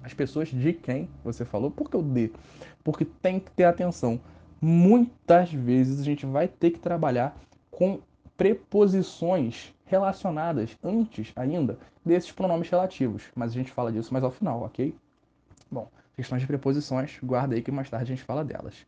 as 0.03 0.15
pessoas 0.15 0.49
de 0.49 0.73
quem 0.73 1.11
você 1.23 1.45
falou. 1.45 1.71
Por 1.71 1.91
que 1.91 1.97
o 1.99 2.00
de? 2.00 2.33
Porque 2.83 3.05
tem 3.05 3.38
que 3.38 3.50
ter 3.50 3.65
atenção. 3.65 4.19
Muitas 4.62 5.53
vezes 5.53 6.00
a 6.00 6.03
gente 6.03 6.25
vai 6.25 6.49
ter 6.49 6.71
que 6.71 6.79
trabalhar 6.79 7.37
com 7.71 8.00
preposições 8.35 9.75
relacionadas 9.85 10.75
antes 10.83 11.35
ainda 11.37 11.79
desses 12.03 12.33
pronomes 12.33 12.71
relativos, 12.71 13.25
mas 13.35 13.50
a 13.50 13.55
gente 13.55 13.71
fala 13.71 13.93
disso 13.93 14.11
mais 14.11 14.25
ao 14.25 14.31
final, 14.31 14.62
ok? 14.62 14.95
Bom, 15.71 15.91
questões 16.15 16.41
de 16.41 16.47
preposições, 16.47 17.19
guarda 17.23 17.57
aí 17.57 17.61
que 17.61 17.71
mais 17.71 17.91
tarde 17.91 18.11
a 18.11 18.17
gente 18.17 18.25
fala 18.25 18.43
delas. 18.43 18.87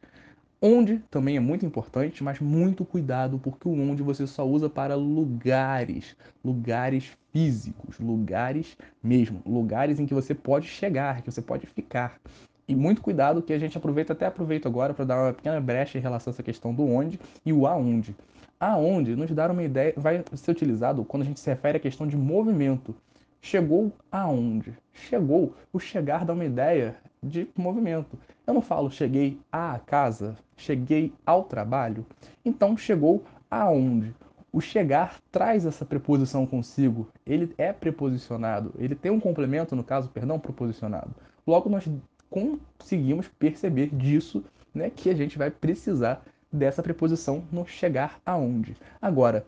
Onde 0.63 0.99
também 1.11 1.37
é 1.37 1.41
muito 1.41 1.67
importante, 1.67 2.25
mas 2.25 2.41
muito 2.41 2.85
cuidado, 2.87 3.39
porque 3.39 3.69
o 3.69 3.79
onde 3.79 4.03
você 4.03 4.27
só 4.27 4.45
usa 4.45 4.69
para 4.69 4.97
lugares, 4.97 6.17
lugares 6.43 7.17
físicos, 7.39 8.01
lugares 8.01 8.77
mesmo, 9.01 9.41
lugares 9.47 10.01
em 10.01 10.07
que 10.07 10.13
você 10.13 10.35
pode 10.35 10.67
chegar, 10.67 11.23
que 11.23 11.31
você 11.31 11.41
pode 11.41 11.69
ficar. 11.69 12.19
E 12.67 12.75
muito 12.75 13.01
cuidado 13.01 13.41
que 13.41 13.53
a 13.53 13.59
gente 13.61 13.79
aproveita, 13.79 14.13
até 14.13 14.27
aproveito 14.27 14.67
agora 14.67 14.93
para 14.93 15.05
dar 15.05 15.23
uma 15.23 15.33
pequena 15.33 15.61
brecha 15.61 15.97
em 15.97 16.01
relação 16.01 16.33
a 16.33 16.35
essa 16.35 16.43
questão 16.43 16.75
do 16.75 16.85
onde 16.85 17.19
e 17.47 17.53
o 17.53 17.65
aonde. 17.65 18.17
Aonde 18.59 19.15
nos 19.15 19.31
dar 19.31 19.53
uma 19.53 19.63
ideia 19.63 19.95
vai 19.97 20.25
ser 20.35 20.51
utilizado 20.51 21.05
quando 21.05 21.23
a 21.23 21.27
gente 21.27 21.39
se 21.39 21.49
refere 21.49 21.77
à 21.77 21.81
questão 21.81 22.09
de 22.09 22.17
movimento. 22.17 22.93
Chegou 23.41 23.93
aonde? 24.11 24.75
Chegou. 24.93 25.55
O 25.73 25.79
chegar 25.79 26.25
dá 26.25 26.33
uma 26.33 26.45
ideia 26.45 26.97
de 27.23 27.47
movimento. 27.57 28.19
Eu 28.45 28.53
não 28.53 28.61
falo 28.61 28.91
cheguei 28.91 29.39
à 29.53 29.79
casa, 29.87 30.37
cheguei 30.57 31.13
ao 31.25 31.45
trabalho. 31.45 32.05
Então 32.45 32.77
chegou 32.77 33.23
aonde? 33.49 34.13
O 34.59 34.61
chegar 34.61 35.21
traz 35.31 35.65
essa 35.65 35.85
preposição 35.85 36.45
consigo. 36.45 37.07
Ele 37.25 37.55
é 37.57 37.73
preposicionado. 37.73 38.75
Ele 38.77 38.97
tem 38.97 39.09
um 39.09 39.21
complemento, 39.21 39.77
no 39.77 39.85
caso, 39.85 40.09
perdão, 40.09 40.37
proposicionado. 40.37 41.15
Logo, 41.47 41.71
nós 41.71 41.89
conseguimos 42.29 43.29
perceber 43.29 43.95
disso, 43.95 44.45
né, 44.75 44.91
que 44.91 45.11
a 45.11 45.15
gente 45.15 45.39
vai 45.39 45.49
precisar 45.49 46.25
dessa 46.53 46.83
preposição 46.83 47.45
no 47.53 47.65
chegar 47.69 48.21
aonde. 48.27 48.77
Agora, 49.01 49.47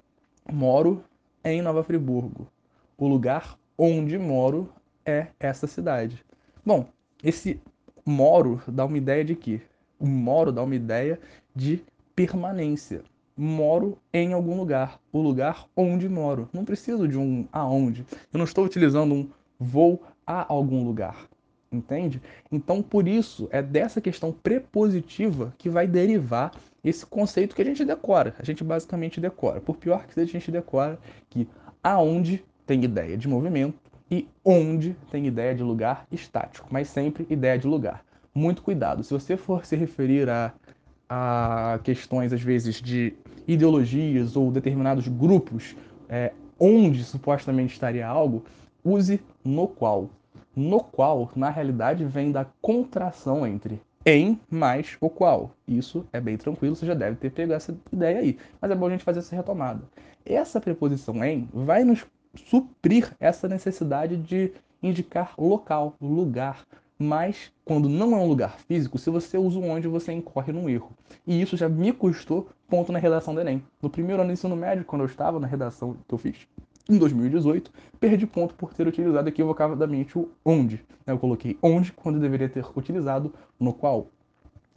moro 0.48 1.02
em 1.42 1.60
Nova 1.60 1.82
Friburgo. 1.82 2.46
O 2.96 3.08
lugar 3.08 3.58
onde 3.76 4.16
moro 4.16 4.72
é 5.04 5.26
essa 5.40 5.66
cidade. 5.66 6.24
Bom, 6.64 6.86
esse 7.20 7.60
moro 8.06 8.62
dá 8.68 8.84
uma 8.84 8.96
ideia 8.96 9.24
de 9.24 9.34
quê? 9.34 9.60
O 9.98 10.06
moro 10.06 10.52
dá 10.52 10.62
uma 10.62 10.76
ideia 10.76 11.18
de 11.52 11.82
permanência. 12.14 13.02
Moro 13.40 13.96
em 14.12 14.32
algum 14.32 14.56
lugar, 14.56 15.00
o 15.12 15.20
lugar 15.20 15.66
onde 15.74 16.08
moro. 16.08 16.48
Não 16.52 16.64
preciso 16.64 17.08
de 17.08 17.18
um 17.18 17.46
aonde. 17.50 18.04
Eu 18.32 18.38
não 18.38 18.44
estou 18.44 18.64
utilizando 18.64 19.14
um 19.14 19.28
vou 19.58 20.02
a 20.26 20.44
algum 20.52 20.84
lugar 20.84 21.28
entende? 21.72 22.20
Então, 22.50 22.82
por 22.82 23.06
isso, 23.06 23.48
é 23.50 23.62
dessa 23.62 24.00
questão 24.00 24.32
prepositiva 24.32 25.54
que 25.56 25.68
vai 25.68 25.86
derivar 25.86 26.52
esse 26.82 27.06
conceito 27.06 27.54
que 27.54 27.62
a 27.62 27.64
gente 27.64 27.84
decora. 27.84 28.34
A 28.38 28.44
gente 28.44 28.64
basicamente 28.64 29.20
decora. 29.20 29.60
Por 29.60 29.76
pior 29.76 30.06
que 30.06 30.14
seja, 30.14 30.30
a 30.30 30.32
gente 30.32 30.50
decora 30.50 30.98
que 31.28 31.48
aonde 31.82 32.44
tem 32.66 32.82
ideia 32.84 33.16
de 33.16 33.28
movimento 33.28 33.78
e 34.10 34.26
onde 34.44 34.96
tem 35.10 35.26
ideia 35.26 35.54
de 35.54 35.62
lugar 35.62 36.06
estático, 36.10 36.66
mas 36.70 36.88
sempre 36.88 37.26
ideia 37.30 37.58
de 37.58 37.66
lugar. 37.66 38.04
Muito 38.34 38.62
cuidado. 38.62 39.04
Se 39.04 39.12
você 39.12 39.36
for 39.36 39.64
se 39.64 39.76
referir 39.76 40.28
a, 40.28 40.52
a 41.08 41.78
questões, 41.82 42.32
às 42.32 42.42
vezes, 42.42 42.80
de 42.80 43.14
ideologias 43.52 44.36
ou 44.36 44.50
determinados 44.50 45.08
grupos, 45.08 45.74
é, 46.08 46.32
onde 46.58 47.04
supostamente 47.04 47.72
estaria 47.72 48.06
algo, 48.06 48.44
use 48.84 49.20
no 49.44 49.66
qual 49.66 50.08
no 50.54 50.80
qual, 50.80 51.30
na 51.34 51.48
realidade, 51.48 52.04
vem 52.04 52.32
da 52.32 52.46
contração 52.60 53.46
entre 53.46 53.80
em 54.04 54.38
mais 54.50 54.96
o 55.00 55.08
qual. 55.08 55.52
Isso 55.66 56.04
é 56.12 56.20
bem 56.20 56.36
tranquilo, 56.36 56.74
você 56.74 56.86
já 56.86 56.94
deve 56.94 57.16
ter 57.16 57.30
pego 57.30 57.52
essa 57.52 57.76
ideia 57.92 58.18
aí. 58.18 58.38
Mas 58.60 58.70
é 58.70 58.74
bom 58.74 58.86
a 58.86 58.90
gente 58.90 59.04
fazer 59.04 59.20
essa 59.20 59.36
retomada. 59.36 59.82
Essa 60.24 60.60
preposição 60.60 61.22
em 61.24 61.48
vai 61.52 61.84
nos 61.84 62.04
suprir 62.34 63.14
essa 63.18 63.48
necessidade 63.48 64.16
de 64.16 64.52
indicar 64.82 65.34
local, 65.38 65.94
lugar. 66.00 66.64
Mas 67.02 67.50
quando 67.64 67.88
não 67.88 68.12
é 68.12 68.16
um 68.18 68.28
lugar 68.28 68.58
físico, 68.58 68.98
se 68.98 69.08
você 69.08 69.38
usa 69.38 69.58
o 69.58 69.64
onde, 69.64 69.88
você 69.88 70.12
incorre 70.12 70.52
num 70.52 70.68
erro. 70.68 70.90
E 71.26 71.40
isso 71.40 71.56
já 71.56 71.66
me 71.66 71.94
custou 71.94 72.50
ponto 72.68 72.92
na 72.92 72.98
redação 72.98 73.34
do 73.34 73.40
Enem. 73.40 73.64
No 73.80 73.88
primeiro 73.88 74.20
ano 74.20 74.28
do 74.28 74.34
ensino 74.34 74.54
médio, 74.54 74.84
quando 74.84 75.00
eu 75.00 75.06
estava 75.06 75.40
na 75.40 75.46
redação 75.46 75.96
que 76.06 76.12
eu 76.12 76.18
fiz, 76.18 76.46
em 76.90 76.98
2018, 76.98 77.72
perdi 77.98 78.26
ponto 78.26 78.54
por 78.54 78.74
ter 78.74 78.86
utilizado 78.86 79.26
equivocadamente 79.26 80.18
o 80.18 80.28
onde. 80.44 80.84
Eu 81.06 81.18
coloquei 81.18 81.56
onde 81.62 81.90
quando 81.90 82.20
deveria 82.20 82.50
ter 82.50 82.66
utilizado 82.76 83.32
no 83.58 83.72
qual. 83.72 84.08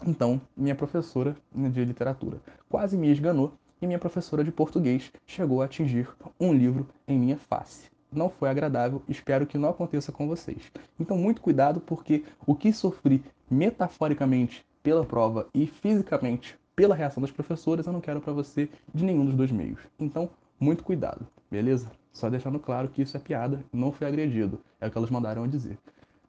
Então, 0.08 0.39
minha 0.56 0.75
professora 0.75 1.36
de 1.53 1.84
literatura 1.84 2.38
quase 2.70 2.96
me 2.96 3.12
esganou 3.12 3.51
e 3.82 3.86
minha 3.86 4.00
professora 4.00 4.46
de 4.46 4.51
português 4.51 5.12
chegou 5.27 5.62
a 5.62 5.65
atingir 5.65 6.08
um 6.39 6.53
livro 6.53 6.88
em 7.06 7.20
minha 7.20 7.36
face. 7.36 7.92
Não 8.15 8.29
foi 8.29 8.50
agradável, 8.50 9.01
espero 9.08 9.46
que 9.46 9.58
não 9.58 9.70
aconteça 9.70 10.12
com 10.12 10.27
vocês. 10.27 10.72
Então, 11.00 11.17
muito 11.17 11.41
cuidado, 11.41 11.79
porque 11.79 12.24
o 12.46 12.55
que 12.55 12.72
sofri 12.72 13.24
metaforicamente 13.50 14.65
pela 14.82 15.05
prova 15.05 15.48
e 15.53 15.65
fisicamente 15.65 16.58
pela 16.75 16.96
reação 16.96 17.22
das 17.22 17.32
professoras, 17.32 17.86
eu 17.86 17.93
não 17.93 18.01
quero 18.01 18.20
para 18.20 18.34
você 18.34 18.70
de 18.93 19.03
nenhum 19.03 19.25
dos 19.25 19.36
dois 19.36 19.51
meios. 19.51 19.79
Então, 20.00 20.29
muito 20.60 20.84
cuidado, 20.84 21.25
beleza? 21.50 21.89
Só 22.12 22.29
deixando 22.29 22.60
claro 22.60 22.88
que 22.88 23.01
isso 23.01 23.17
é 23.17 23.20
piada, 23.20 23.63
não 23.72 23.91
foi 23.91 24.08
agredido. 24.08 24.60
É 24.79 24.88
o 24.88 24.91
que 24.91 24.98
elas 24.98 25.10
mandaram 25.10 25.48
dizer. 25.48 25.77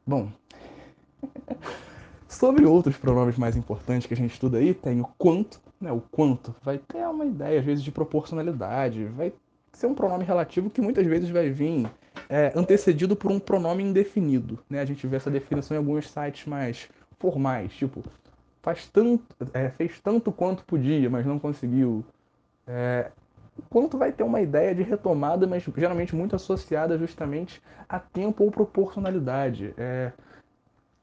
Bom, 0.06 0.28
sobre 2.28 2.64
outros 2.64 2.96
pronomes 2.96 3.36
mais 3.36 3.56
importantes 3.56 4.06
que 4.06 4.14
a 4.14 4.16
gente 4.16 4.32
estuda 4.32 4.58
aí, 4.58 4.74
tem 4.74 5.00
o 5.00 5.08
quanto, 5.18 5.60
né? 5.80 5.92
O 5.92 6.00
quanto 6.00 6.54
vai 6.62 6.78
ter 6.78 7.06
uma 7.06 7.24
ideia, 7.24 7.60
às 7.60 7.64
vezes, 7.64 7.84
de 7.84 7.92
proporcionalidade, 7.92 9.04
vai 9.06 9.32
ser 9.76 9.86
um 9.86 9.94
pronome 9.94 10.24
relativo 10.24 10.70
que 10.70 10.80
muitas 10.80 11.06
vezes 11.06 11.30
vai 11.30 11.50
vir 11.50 11.88
é, 12.28 12.52
antecedido 12.54 13.16
por 13.16 13.30
um 13.30 13.38
pronome 13.38 13.82
indefinido, 13.82 14.58
né? 14.68 14.80
A 14.80 14.84
gente 14.84 15.06
vê 15.06 15.16
essa 15.16 15.30
definição 15.30 15.76
em 15.76 15.78
alguns 15.78 16.10
sites 16.10 16.46
mais 16.46 16.88
formais, 17.18 17.72
tipo, 17.72 18.02
faz 18.62 18.86
tanto, 18.86 19.24
é, 19.52 19.68
fez 19.70 20.00
tanto 20.00 20.32
quanto 20.32 20.64
podia, 20.64 21.10
mas 21.10 21.26
não 21.26 21.38
conseguiu. 21.38 22.04
É, 22.66 23.10
quanto 23.68 23.98
vai 23.98 24.12
ter 24.12 24.22
uma 24.22 24.40
ideia 24.40 24.74
de 24.74 24.82
retomada, 24.82 25.46
mas 25.46 25.62
geralmente 25.76 26.16
muito 26.16 26.34
associada 26.34 26.98
justamente 26.98 27.62
a 27.88 27.98
tempo 27.98 28.44
ou 28.44 28.50
proporcionalidade. 28.50 29.74
É, 29.76 30.12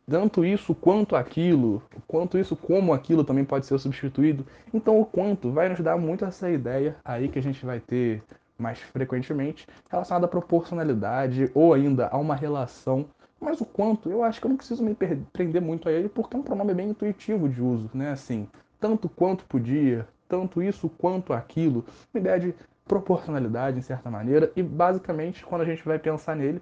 tanto 0.10 0.44
isso 0.44 0.74
quanto 0.76 1.16
aquilo, 1.16 1.82
quanto 2.08 2.38
isso 2.38 2.56
como 2.56 2.94
aquilo 2.94 3.24
também 3.24 3.46
pode 3.46 3.66
ser 3.66 3.78
substituído. 3.80 4.46
Então 4.74 5.00
o 5.00 5.06
quanto 5.06 5.52
vai 5.52 5.70
nos 5.70 5.80
dar 5.80 5.98
muito 5.98 6.26
essa 6.26 6.50
ideia 6.50 6.98
aí 7.06 7.30
que 7.30 7.40
a 7.40 7.44
gente 7.44 7.66
vai 7.66 7.80
ter 7.80 8.24
mais 8.62 8.80
frequentemente 8.80 9.68
relacionada 9.90 10.26
à 10.26 10.30
proporcionalidade 10.30 11.50
ou 11.54 11.74
ainda 11.74 12.08
a 12.08 12.18
uma 12.18 12.36
relação. 12.36 13.06
Mas 13.40 13.60
o 13.60 13.66
quanto, 13.66 14.10
eu 14.10 14.24
acho 14.24 14.40
que 14.40 14.46
eu 14.46 14.50
não 14.50 14.58
preciso 14.58 14.84
me 14.84 14.96
prender 15.34 15.62
muito 15.62 15.90
a 15.90 15.92
ele 15.92 16.08
porque 16.08 16.36
é 16.36 16.40
um 16.40 16.44
pronome 16.44 16.74
bem 16.74 16.90
intuitivo 16.90 17.50
de 17.50 17.62
uso, 17.62 17.90
né? 17.94 18.12
Assim, 18.12 18.48
tanto 18.80 19.10
quanto 19.10 19.46
podia, 19.46 20.08
tanto 20.28 20.62
isso 20.62 20.90
quanto 20.90 21.34
aquilo, 21.34 21.84
uma 22.14 22.20
ideia 22.20 22.40
de 22.40 22.56
proporcionalidade 22.86 23.80
em 23.80 23.82
certa 23.82 24.12
maneira, 24.12 24.52
e 24.56 24.62
basicamente 24.62 25.46
quando 25.46 25.62
a 25.62 25.66
gente 25.66 25.84
vai 25.84 25.98
pensar 25.98 26.36
nele, 26.36 26.62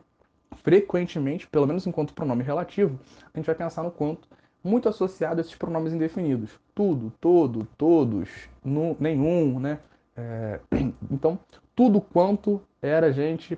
frequentemente, 0.64 1.48
pelo 1.48 1.68
menos 1.68 1.86
enquanto 1.86 2.14
pronome 2.14 2.44
relativo, 2.44 3.00
a 3.34 3.38
gente 3.38 3.46
vai 3.46 3.56
pensar 3.56 3.84
no 3.84 3.92
quanto 3.92 4.28
muito 4.64 4.90
associado 4.90 5.40
a 5.40 5.42
esses 5.42 5.56
pronomes 5.56 5.94
indefinidos. 5.94 6.60
Tudo, 6.76 7.12
todo, 7.20 7.68
todos, 7.78 8.30
no, 8.64 8.96
nenhum, 9.00 9.60
né? 9.60 9.80
É, 10.16 10.60
então, 11.10 11.40
tudo 11.80 12.02
quanto 12.02 12.62
era 12.82 13.10
gente 13.10 13.58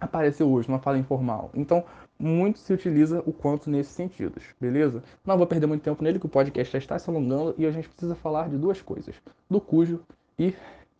apareceu 0.00 0.48
hoje, 0.48 0.68
numa 0.68 0.78
fala 0.78 0.96
informal. 0.96 1.50
Então, 1.52 1.84
muito 2.16 2.60
se 2.60 2.72
utiliza 2.72 3.20
o 3.26 3.32
quanto 3.32 3.68
nesses 3.68 3.92
sentidos, 3.92 4.44
beleza? 4.60 5.02
Não 5.26 5.36
vou 5.36 5.44
perder 5.44 5.66
muito 5.66 5.82
tempo 5.82 6.04
nele, 6.04 6.20
que 6.20 6.26
o 6.26 6.28
podcast 6.28 6.72
já 6.72 6.78
está 6.78 6.96
se 6.96 7.10
alongando 7.10 7.56
e 7.58 7.66
a 7.66 7.72
gente 7.72 7.88
precisa 7.88 8.14
falar 8.14 8.48
de 8.48 8.56
duas 8.56 8.80
coisas: 8.80 9.16
do 9.50 9.60
cujo 9.60 10.00
e. 10.38 10.54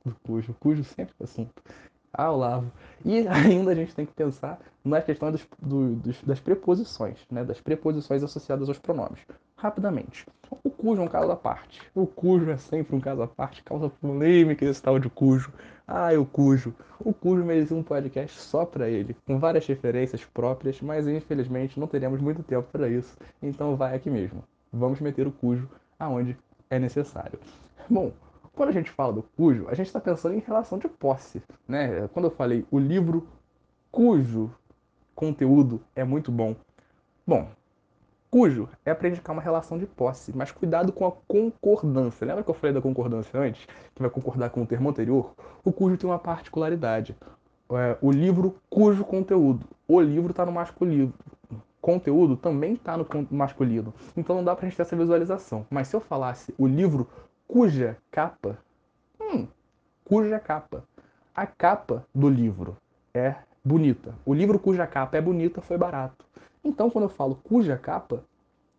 Do 0.04 0.16
cujo, 0.24 0.52
cujo 0.58 0.82
sempre 0.82 1.14
é 1.20 1.22
assunto. 1.22 1.52
Ah, 2.12 2.32
Olavo. 2.32 2.72
E 3.04 3.18
ainda 3.28 3.70
a 3.70 3.74
gente 3.76 3.94
tem 3.94 4.04
que 4.04 4.12
pensar 4.12 4.58
na 4.84 5.00
questão 5.00 5.30
dos, 5.30 5.46
do, 5.62 5.94
dos, 5.94 6.20
das 6.24 6.40
preposições, 6.40 7.18
né? 7.30 7.44
Das 7.44 7.60
preposições 7.60 8.24
associadas 8.24 8.68
aos 8.68 8.80
pronomes. 8.80 9.20
Rapidamente. 9.56 10.26
O 10.64 10.70
cujo 10.70 11.02
é 11.02 11.04
um 11.04 11.08
caso 11.08 11.30
à 11.30 11.36
parte. 11.36 11.82
O 11.94 12.04
cujo 12.04 12.50
é 12.50 12.56
sempre 12.56 12.96
um 12.96 13.00
caso 13.00 13.22
à 13.22 13.28
parte, 13.28 13.62
causa 13.62 13.88
polêmica 13.88 14.64
esse 14.64 14.82
tal 14.82 14.98
de 14.98 15.08
cujo. 15.08 15.52
Ah, 15.90 16.10
o 16.20 16.26
cujo. 16.26 16.74
O 17.00 17.14
cujo 17.14 17.42
merecia 17.42 17.74
um 17.74 17.82
podcast 17.82 18.38
só 18.38 18.66
para 18.66 18.90
ele, 18.90 19.16
com 19.26 19.38
várias 19.38 19.66
referências 19.66 20.22
próprias, 20.22 20.82
mas 20.82 21.08
infelizmente 21.08 21.80
não 21.80 21.86
teremos 21.86 22.20
muito 22.20 22.42
tempo 22.42 22.68
para 22.70 22.90
isso, 22.90 23.16
então 23.42 23.74
vai 23.74 23.96
aqui 23.96 24.10
mesmo. 24.10 24.44
Vamos 24.70 25.00
meter 25.00 25.26
o 25.26 25.32
cujo 25.32 25.66
aonde 25.98 26.36
é 26.68 26.78
necessário. 26.78 27.38
Bom, 27.88 28.12
quando 28.54 28.68
a 28.68 28.72
gente 28.72 28.90
fala 28.90 29.14
do 29.14 29.22
cujo, 29.22 29.66
a 29.68 29.74
gente 29.74 29.86
está 29.86 29.98
pensando 29.98 30.34
em 30.34 30.40
relação 30.40 30.78
de 30.78 30.88
posse, 30.88 31.42
né? 31.66 32.06
Quando 32.12 32.26
eu 32.26 32.30
falei 32.32 32.66
o 32.70 32.78
livro 32.78 33.26
cujo 33.90 34.50
conteúdo 35.14 35.80
é 35.96 36.04
muito 36.04 36.30
bom. 36.30 36.54
Bom, 37.26 37.48
Cujo 38.30 38.68
é 38.84 38.92
para 38.92 39.08
indicar 39.08 39.34
uma 39.34 39.40
relação 39.40 39.78
de 39.78 39.86
posse, 39.86 40.32
mas 40.36 40.52
cuidado 40.52 40.92
com 40.92 41.06
a 41.06 41.12
concordância. 41.12 42.26
Lembra 42.26 42.44
que 42.44 42.50
eu 42.50 42.54
falei 42.54 42.74
da 42.74 42.80
concordância 42.80 43.40
antes? 43.40 43.66
Que 43.94 44.02
vai 44.02 44.10
concordar 44.10 44.50
com 44.50 44.62
o 44.62 44.66
termo 44.66 44.90
anterior? 44.90 45.32
O 45.64 45.72
cujo 45.72 45.96
tem 45.96 46.08
uma 46.08 46.18
particularidade. 46.18 47.16
É, 47.70 47.96
o 48.02 48.10
livro 48.10 48.56
cujo 48.68 49.02
conteúdo. 49.02 49.66
O 49.86 50.00
livro 50.00 50.30
está 50.30 50.44
no 50.44 50.52
masculino. 50.52 51.12
Conteúdo 51.80 52.36
também 52.36 52.74
está 52.74 52.98
no 52.98 53.06
masculino. 53.30 53.94
Então 54.14 54.36
não 54.36 54.44
dá 54.44 54.54
para 54.54 54.66
a 54.66 54.68
gente 54.68 54.76
ter 54.76 54.82
essa 54.82 54.96
visualização. 54.96 55.66
Mas 55.70 55.88
se 55.88 55.96
eu 55.96 56.00
falasse 56.00 56.54
o 56.58 56.66
livro 56.66 57.08
cuja 57.46 57.96
capa, 58.10 58.58
hum, 59.18 59.46
cuja 60.04 60.38
capa. 60.38 60.84
A 61.34 61.46
capa 61.46 62.04
do 62.14 62.28
livro 62.28 62.76
é 63.14 63.36
bonita. 63.64 64.14
O 64.26 64.34
livro 64.34 64.58
cuja 64.58 64.86
capa 64.86 65.16
é 65.16 65.20
bonita 65.20 65.62
foi 65.62 65.78
barato. 65.78 66.26
Então, 66.62 66.90
quando 66.90 67.04
eu 67.04 67.08
falo 67.08 67.38
cuja 67.42 67.76
capa, 67.76 68.24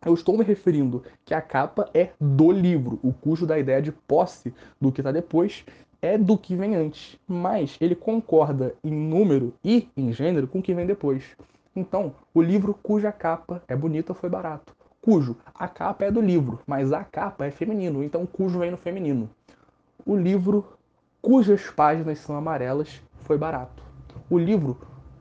eu 0.05 0.13
estou 0.13 0.37
me 0.37 0.43
referindo 0.43 1.03
que 1.25 1.33
a 1.33 1.41
capa 1.41 1.89
é 1.93 2.11
do 2.19 2.51
livro, 2.51 2.99
o 3.03 3.11
cujo 3.11 3.45
da 3.45 3.59
ideia 3.59 3.81
de 3.81 3.91
posse 3.91 4.53
do 4.79 4.91
que 4.91 5.01
está 5.01 5.11
depois 5.11 5.65
é 6.01 6.17
do 6.17 6.37
que 6.37 6.55
vem 6.55 6.75
antes, 6.75 7.19
mas 7.27 7.75
ele 7.81 7.95
concorda 7.95 8.73
em 8.83 8.91
número 8.91 9.53
e 9.63 9.89
em 9.97 10.13
gênero 10.13 10.47
com 10.47 10.59
o 10.59 10.61
que 10.61 10.73
vem 10.73 10.85
depois. 10.85 11.35
Então, 11.75 12.13
o 12.33 12.41
livro 12.41 12.73
cuja 12.81 13.11
capa 13.11 13.61
é 13.67 13.75
bonita 13.75 14.13
foi 14.13 14.29
barato. 14.29 14.73
Cujo, 15.01 15.35
a 15.53 15.67
capa 15.67 16.05
é 16.05 16.11
do 16.11 16.21
livro, 16.21 16.59
mas 16.65 16.93
a 16.93 17.03
capa 17.03 17.45
é 17.45 17.51
feminino, 17.51 18.03
então 18.03 18.25
cujo 18.25 18.59
vem 18.59 18.71
no 18.71 18.77
feminino. 18.77 19.29
O 20.05 20.15
livro 20.15 20.65
cujas 21.21 21.69
páginas 21.69 22.19
são 22.19 22.35
amarelas 22.35 23.01
foi 23.23 23.37
barato. 23.37 23.83
O 24.29 24.37
livro 24.37 24.77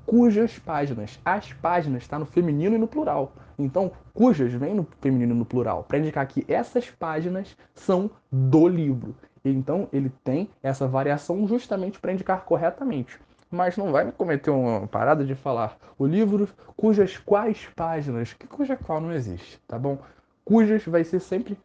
cujas 0.09 0.59
páginas. 0.59 1.21
As 1.23 1.53
páginas 1.53 2.03
está 2.03 2.19
no 2.19 2.25
feminino 2.25 2.75
e 2.75 2.79
no 2.79 2.88
plural. 2.88 3.35
Então, 3.59 3.93
cujas 4.15 4.50
vem 4.55 4.75
no 4.75 4.87
feminino 5.03 5.35
e 5.35 5.38
no 5.38 5.45
plural, 5.45 5.85
para 5.85 5.99
indicar 5.99 6.27
que 6.27 6.47
essas 6.49 6.91
páginas 6.91 7.55
são 7.75 8.11
do 8.33 8.67
livro. 8.67 9.15
Então, 9.45 9.87
ele 9.93 10.11
tem 10.25 10.49
essa 10.62 10.88
variação 10.88 11.47
justamente 11.47 12.00
para 12.00 12.11
indicar 12.11 12.43
corretamente. 12.47 13.21
Mas 13.50 13.77
não 13.77 13.93
vai 13.93 14.11
cometer 14.11 14.49
uma 14.49 14.87
parada 14.87 15.27
de 15.27 15.35
falar 15.35 15.77
o 15.99 16.07
livro 16.07 16.49
cujas 16.75 17.19
quais 17.19 17.69
páginas, 17.77 18.33
que 18.33 18.47
cuja 18.47 18.79
qual 18.79 19.03
não 19.03 19.12
existe, 19.12 19.61
tá 19.69 19.79
bom? 19.79 19.99
Cujas 20.43 20.87
vai 20.87 21.05
ser 21.05 21.21
sempre 21.21 21.59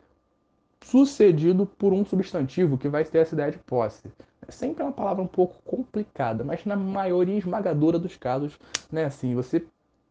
sucedido 0.82 1.66
por 1.66 1.94
um 1.94 2.04
substantivo 2.04 2.78
que 2.78 2.90
vai 2.90 3.06
ter 3.06 3.20
essa 3.20 3.36
ideia 3.36 3.52
de 3.52 3.60
posse. 3.60 4.04
É 4.48 4.52
sempre 4.52 4.84
uma 4.84 4.92
palavra 4.92 5.24
um 5.24 5.28
pouco 5.28 5.56
complicada, 5.64 6.44
mas 6.44 6.66
na 6.66 6.76
maioria 6.76 7.38
esmagadora 7.38 7.98
dos 7.98 8.18
casos, 8.18 8.60
né, 8.92 9.06
assim, 9.06 9.34
você 9.36 9.66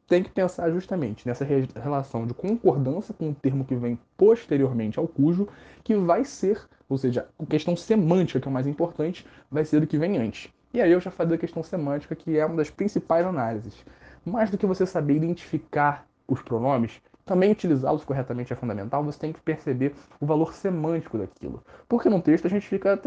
tem 0.07 0.23
que 0.23 0.31
pensar 0.31 0.71
justamente 0.71 1.27
nessa 1.27 1.45
relação 1.45 2.27
de 2.27 2.35
concordância 2.35 3.15
com 3.15 3.31
o 3.31 3.35
termo 3.35 3.65
que 3.65 3.75
vem 3.75 3.99
posteriormente 4.17 4.99
ao 4.99 5.09
cujo, 5.09 5.49
que 5.83 5.95
vai 5.95 6.25
ser, 6.25 6.61
ou 6.89 6.99
seja, 6.99 7.29
a 7.39 7.47
questão 7.47 7.77
semântica, 7.77 8.41
que 8.41 8.47
é 8.47 8.51
o 8.51 8.53
mais 8.53 8.67
importante, 8.67 9.27
vai 9.51 9.65
ser 9.65 9.81
do 9.81 9.87
que 9.87 9.97
vem 9.97 10.19
antes. 10.19 10.53
E 10.75 10.81
aí 10.81 10.91
eu 10.91 11.01
já 11.01 11.11
falei 11.11 11.33
da 11.33 11.39
questão 11.39 11.63
semântica, 11.63 12.15
que 12.15 12.37
é 12.39 12.45
uma 12.45 12.57
das 12.57 12.71
principais 12.71 13.27
análises. 13.27 13.85
Mais 14.25 14.51
do 14.51 14.59
que 14.59 14.67
você 14.67 14.87
saber 14.87 15.17
identificar 15.17 16.07
os 16.27 16.41
pronomes, 16.43 17.01
também 17.25 17.53
utilizá-los 17.53 18.05
corretamente 18.05 18.53
é 18.53 18.57
fundamental, 18.57 19.05
você 19.05 19.19
tem 19.19 19.33
que 19.33 19.41
perceber 19.41 19.95
o 20.21 20.27
valor 20.27 20.53
semântico 20.55 21.19
daquilo. 21.19 21.63
Porque 21.89 22.09
no 22.09 22.21
texto 22.21 22.47
a 22.47 22.51
gente 22.51 22.67
fica 22.67 22.99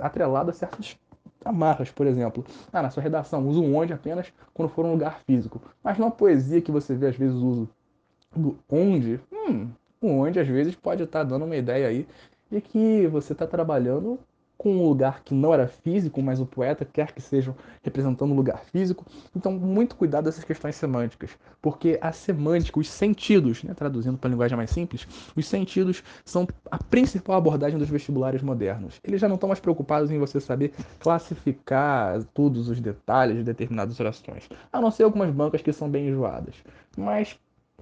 atrelado 0.00 0.50
a 0.50 0.52
certas 0.52 0.96
amarras, 1.44 1.90
por 1.90 2.06
exemplo. 2.06 2.44
Ah, 2.72 2.82
na 2.82 2.90
sua 2.90 3.02
redação, 3.02 3.46
usa 3.46 3.60
um 3.60 3.76
onde 3.76 3.92
apenas 3.92 4.32
quando 4.52 4.68
for 4.68 4.84
um 4.84 4.92
lugar 4.92 5.20
físico. 5.26 5.60
Mas 5.82 5.98
numa 5.98 6.10
poesia 6.10 6.60
que 6.60 6.70
você 6.70 6.94
vê, 6.94 7.08
às 7.08 7.16
vezes, 7.16 7.36
o 7.36 7.46
uso 7.46 7.68
do 8.34 8.58
onde, 8.68 9.20
hum, 9.30 9.68
o 10.00 10.08
onde 10.08 10.40
às 10.40 10.48
vezes 10.48 10.74
pode 10.74 11.02
estar 11.02 11.22
dando 11.22 11.44
uma 11.44 11.56
ideia 11.56 11.88
aí 11.88 12.06
de 12.50 12.60
que 12.60 13.06
você 13.06 13.32
está 13.32 13.46
trabalhando 13.46 14.18
com 14.62 14.76
um 14.76 14.88
lugar 14.88 15.24
que 15.24 15.34
não 15.34 15.52
era 15.52 15.66
físico, 15.66 16.22
mas 16.22 16.38
o 16.38 16.46
poeta 16.46 16.84
quer 16.84 17.10
que 17.10 17.20
sejam 17.20 17.52
representando 17.82 18.30
um 18.30 18.36
lugar 18.36 18.60
físico. 18.66 19.04
Então, 19.34 19.50
muito 19.50 19.96
cuidado 19.96 20.26
dessas 20.26 20.44
questões 20.44 20.76
semânticas, 20.76 21.36
porque 21.60 21.98
a 22.00 22.12
semântica, 22.12 22.78
os 22.78 22.88
sentidos, 22.88 23.64
né, 23.64 23.74
traduzindo 23.74 24.16
para 24.16 24.28
a 24.28 24.30
linguagem 24.30 24.56
mais 24.56 24.70
simples, 24.70 25.04
os 25.34 25.48
sentidos 25.48 26.04
são 26.24 26.46
a 26.70 26.78
principal 26.78 27.34
abordagem 27.34 27.76
dos 27.76 27.88
vestibulares 27.88 28.40
modernos. 28.40 29.00
Eles 29.02 29.20
já 29.20 29.26
não 29.26 29.34
estão 29.34 29.48
mais 29.48 29.58
preocupados 29.58 30.12
em 30.12 30.18
você 30.20 30.40
saber 30.40 30.72
classificar 31.00 32.22
todos 32.32 32.68
os 32.68 32.80
detalhes 32.80 33.38
de 33.38 33.42
determinadas 33.42 33.98
orações, 33.98 34.48
a 34.72 34.80
não 34.80 34.92
ser 34.92 35.02
algumas 35.02 35.30
bancas 35.34 35.60
que 35.60 35.72
são 35.72 35.90
bem 35.90 36.06
enjoadas. 36.06 36.54
Mas, 36.96 37.36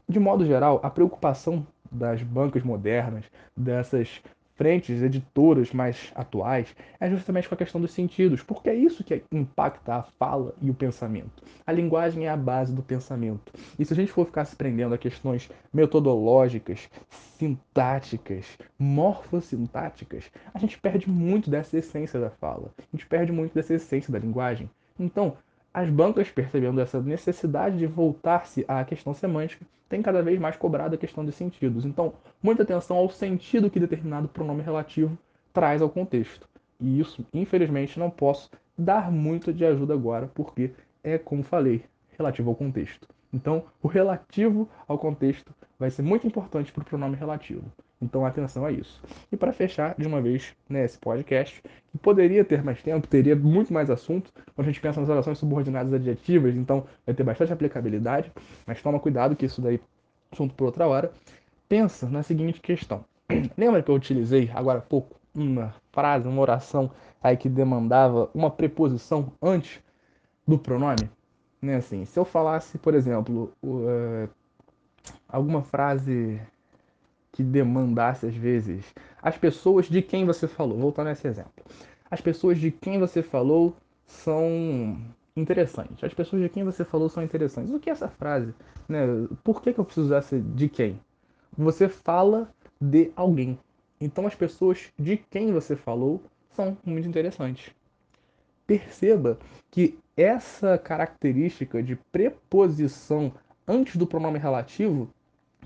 de 0.09 0.19
modo 0.19 0.47
geral, 0.47 0.81
a 0.83 0.89
preocupação 0.89 1.67
das 1.93 2.23
bancas 2.23 2.63
modernas, 2.63 3.27
dessas 3.55 4.23
frentes 4.61 5.03
editoras 5.03 5.73
mais 5.73 6.13
atuais 6.15 6.77
é 7.01 7.09
justamente 7.09 7.49
com 7.49 7.55
a 7.55 7.59
questão 7.59 7.81
dos 7.81 7.93
sentidos, 7.93 8.43
porque 8.43 8.69
é 8.69 8.75
isso 8.75 9.03
que 9.03 9.25
impacta 9.33 9.95
a 9.95 10.03
fala 10.03 10.55
e 10.61 10.69
o 10.69 10.75
pensamento. 10.75 11.43
A 11.67 11.73
linguagem 11.73 12.27
é 12.27 12.29
a 12.29 12.37
base 12.37 12.71
do 12.71 12.83
pensamento. 12.83 13.55
E 13.79 13.87
se 13.87 13.95
a 13.95 13.97
gente 13.97 14.13
for 14.13 14.27
ficar 14.27 14.45
se 14.45 14.55
prendendo 14.55 14.95
a 14.95 14.99
questões 14.99 15.49
metodológicas, 15.73 16.91
sintáticas, 17.39 18.59
morfossintáticas, 18.79 20.31
a 20.53 20.59
gente 20.59 20.79
perde 20.79 21.09
muito 21.09 21.49
dessa 21.49 21.79
essência 21.79 22.21
da 22.21 22.29
fala. 22.29 22.71
A 22.79 22.95
gente 22.95 23.07
perde 23.07 23.33
muito 23.33 23.55
dessa 23.55 23.73
essência 23.73 24.13
da 24.13 24.19
linguagem. 24.19 24.69
Então, 24.99 25.39
as 25.73 25.89
bancas, 25.89 26.31
percebendo 26.31 26.81
essa 26.81 27.01
necessidade 27.01 27.79
de 27.79 27.87
voltar-se 27.87 28.65
à 28.67 28.85
questão 28.85 29.15
semântica, 29.15 29.65
têm 29.89 30.03
cada 30.03 30.23
vez 30.23 30.39
mais 30.39 30.57
cobrado 30.57 30.95
a 30.95 30.99
questão 30.99 31.25
dos 31.25 31.35
sentidos. 31.35 31.85
Então, 31.85 32.13
muita 32.43 32.63
atenção 32.63 32.97
ao 32.97 33.09
sentido 33.11 33.71
que 33.71 33.81
determinado 33.81 34.29
pronome 34.29 34.63
relativo 34.63 35.17
traz 35.53 35.81
ao 35.83 35.91
contexto. 35.91 36.49
E 36.81 37.01
isso, 37.01 37.25
infelizmente, 37.33 37.99
não 37.99 38.11
posso 38.11 38.51
dar 38.77 39.11
muito 39.11 39.53
de 39.53 39.65
ajuda 39.65 39.95
agora, 39.95 40.31
porque 40.35 40.73
é, 41.05 41.19
como 41.19 41.43
falei, 41.43 41.85
relativo 42.17 42.51
ao 42.51 42.57
contexto. 42.57 43.07
Então, 43.33 43.65
o 43.83 43.89
relativo 43.89 44.69
ao 44.89 44.99
contexto 44.99 45.55
vai 45.79 45.91
ser 45.91 46.03
muito 46.03 46.27
importante 46.27 46.73
para 46.73 46.83
o 46.83 46.85
pronome 46.85 47.17
relativo. 47.17 47.65
Então, 48.03 48.25
atenção 48.25 48.65
a 48.65 48.73
isso. 48.73 49.03
E 49.31 49.37
para 49.37 49.53
fechar 49.53 49.95
de 49.99 50.07
uma 50.07 50.23
vez 50.23 50.55
né, 50.69 50.85
esse 50.85 50.99
podcast, 50.99 51.63
que 51.93 51.99
poderia 51.99 52.45
ter 52.45 52.63
mais 52.63 52.83
tempo, 52.83 53.07
teria 53.07 53.37
muito 53.37 53.73
mais 53.73 53.91
assunto, 53.91 54.33
quando 54.55 54.67
a 54.67 54.71
gente 54.71 54.81
pensa 54.81 55.01
nas 55.01 55.09
orações 55.11 55.39
subordinadas 55.39 55.93
adjetivas, 55.93 56.55
então 56.57 56.87
vai 57.05 57.15
ter 57.15 57.23
bastante 57.23 57.53
aplicabilidade, 57.53 58.33
mas 58.67 58.81
toma 58.81 58.99
cuidado 58.99 59.37
que 59.37 59.45
isso 59.45 59.61
daí 59.61 59.79
assunto 60.33 60.55
por 60.55 60.65
outra 60.65 60.87
hora. 60.87 61.13
Pensa 61.69 62.09
na 62.09 62.23
seguinte 62.23 62.61
questão. 62.61 63.05
Lembra 63.57 63.83
que 63.83 63.91
eu 63.91 63.95
utilizei 63.95 64.51
agora 64.55 64.79
há 64.79 64.83
pouco 64.83 65.21
uma 65.35 65.75
frase, 65.93 66.27
uma 66.27 66.41
oração 66.41 66.91
aí 67.23 67.37
que 67.37 67.49
demandava 67.49 68.31
uma 68.35 68.51
preposição 68.51 69.33
antes 69.43 69.81
do 70.47 70.59
pronome? 70.59 71.11
Né, 71.61 71.77
assim, 71.77 72.07
se 72.07 72.19
eu 72.19 72.25
falasse, 72.25 72.79
por 72.79 72.95
exemplo, 72.95 73.53
uh, 73.63 74.29
alguma 75.29 75.63
frase 75.63 76.41
que 77.41 77.45
demandasse 77.45 78.27
às 78.27 78.37
vezes 78.37 78.85
as 79.23 79.37
pessoas 79.37 79.87
de 79.87 80.03
quem 80.03 80.27
você 80.27 80.47
falou. 80.47 80.79
Voltando 80.79 81.09
a 81.09 81.13
esse 81.13 81.27
exemplo. 81.27 81.65
As 82.11 82.21
pessoas 82.21 82.59
de 82.59 82.71
quem 82.71 82.99
você 82.99 83.23
falou 83.23 83.75
são 84.07 84.99
interessantes. 85.35 86.05
As 86.05 86.13
pessoas 86.13 86.43
de 86.43 86.49
quem 86.49 86.65
você 86.65 86.85
falou 86.85 87.09
são 87.09 87.23
interessantes. 87.23 87.73
O 87.73 87.81
que 87.81 87.89
é 87.89 87.93
essa 87.93 88.09
frase? 88.09 88.55
Né? 88.89 89.07
Por 89.43 89.63
que, 89.63 89.73
que 89.73 89.81
eu 89.81 89.85
preciso 89.85 90.07
usar 90.07 90.19
essa 90.19 90.39
de 90.39 90.69
quem? 90.69 91.01
Você 91.57 91.89
fala 91.89 92.51
de 92.81 93.11
alguém. 93.17 93.59
Então 93.99 94.27
as 94.27 94.35
pessoas 94.35 94.93
de 94.99 95.17
quem 95.17 95.53
você 95.53 95.77
falou 95.77 96.23
são 96.51 96.77
muito 96.85 97.09
interessantes. 97.09 97.71
Perceba 98.67 99.39
que 99.71 99.99
essa 100.17 100.77
característica 100.77 101.83
de 101.83 101.97
preposição 102.13 103.33
antes 103.67 103.97
do 103.97 104.07
pronome 104.07 104.39
relativo 104.39 105.09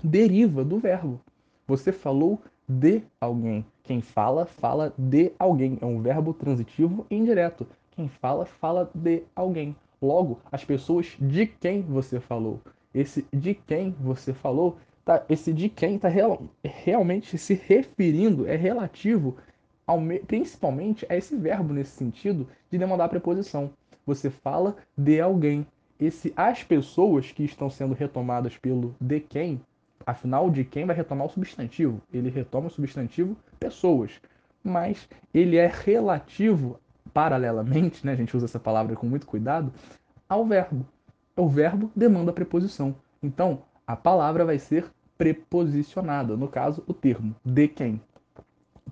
deriva 0.03 0.63
do 0.63 0.79
verbo. 0.79 1.19
Você 1.67 1.91
falou 1.91 2.39
de 2.67 3.01
alguém. 3.19 3.65
Quem 3.83 4.01
fala, 4.01 4.45
fala 4.45 4.93
de 4.97 5.31
alguém. 5.39 5.77
É 5.81 5.85
um 5.85 6.01
verbo 6.01 6.33
transitivo 6.33 7.05
indireto. 7.09 7.67
Quem 7.91 8.07
fala, 8.07 8.45
fala 8.45 8.89
de 8.93 9.23
alguém. 9.35 9.75
Logo, 10.01 10.39
as 10.51 10.63
pessoas 10.63 11.15
de 11.19 11.47
quem 11.47 11.81
você 11.81 12.19
falou. 12.19 12.59
Esse 12.93 13.25
de 13.33 13.53
quem 13.53 13.95
você 13.99 14.33
falou, 14.33 14.77
tá, 15.03 15.23
esse 15.27 15.51
de 15.51 15.67
quem 15.67 15.95
está 15.95 16.07
real, 16.07 16.43
realmente 16.63 17.37
se 17.37 17.53
referindo, 17.53 18.47
é 18.47 18.55
relativo 18.55 19.35
ao, 19.87 19.99
principalmente 20.27 21.05
a 21.09 21.15
esse 21.15 21.35
verbo 21.35 21.73
nesse 21.73 21.91
sentido 21.91 22.47
de 22.71 22.77
demandar 22.77 23.09
preposição. 23.09 23.71
Você 24.05 24.29
fala 24.29 24.75
de 24.97 25.19
alguém. 25.19 25.65
Esse 25.99 26.33
as 26.35 26.63
pessoas 26.63 27.31
que 27.31 27.43
estão 27.43 27.69
sendo 27.69 27.93
retomadas 27.93 28.57
pelo 28.57 28.93
de 28.99 29.19
quem 29.19 29.61
Afinal, 30.05 30.49
de 30.49 30.63
quem 30.63 30.85
vai 30.85 30.95
retomar 30.95 31.27
o 31.27 31.29
substantivo? 31.29 32.01
Ele 32.11 32.29
retoma 32.29 32.67
o 32.67 32.71
substantivo 32.71 33.35
pessoas, 33.59 34.19
mas 34.63 35.07
ele 35.33 35.57
é 35.57 35.67
relativo, 35.67 36.79
paralelamente, 37.13 38.05
né, 38.05 38.13
a 38.13 38.15
gente 38.15 38.35
usa 38.35 38.45
essa 38.45 38.59
palavra 38.59 38.95
com 38.95 39.05
muito 39.05 39.27
cuidado, 39.27 39.71
ao 40.27 40.45
verbo. 40.45 40.85
O 41.35 41.47
verbo 41.47 41.91
demanda 41.95 42.31
a 42.31 42.33
preposição. 42.33 42.95
Então, 43.21 43.61
a 43.85 43.95
palavra 43.95 44.45
vai 44.45 44.57
ser 44.57 44.85
preposicionada, 45.17 46.35
no 46.35 46.47
caso, 46.47 46.83
o 46.87 46.93
termo 46.93 47.35
de 47.43 47.67
quem. 47.67 48.01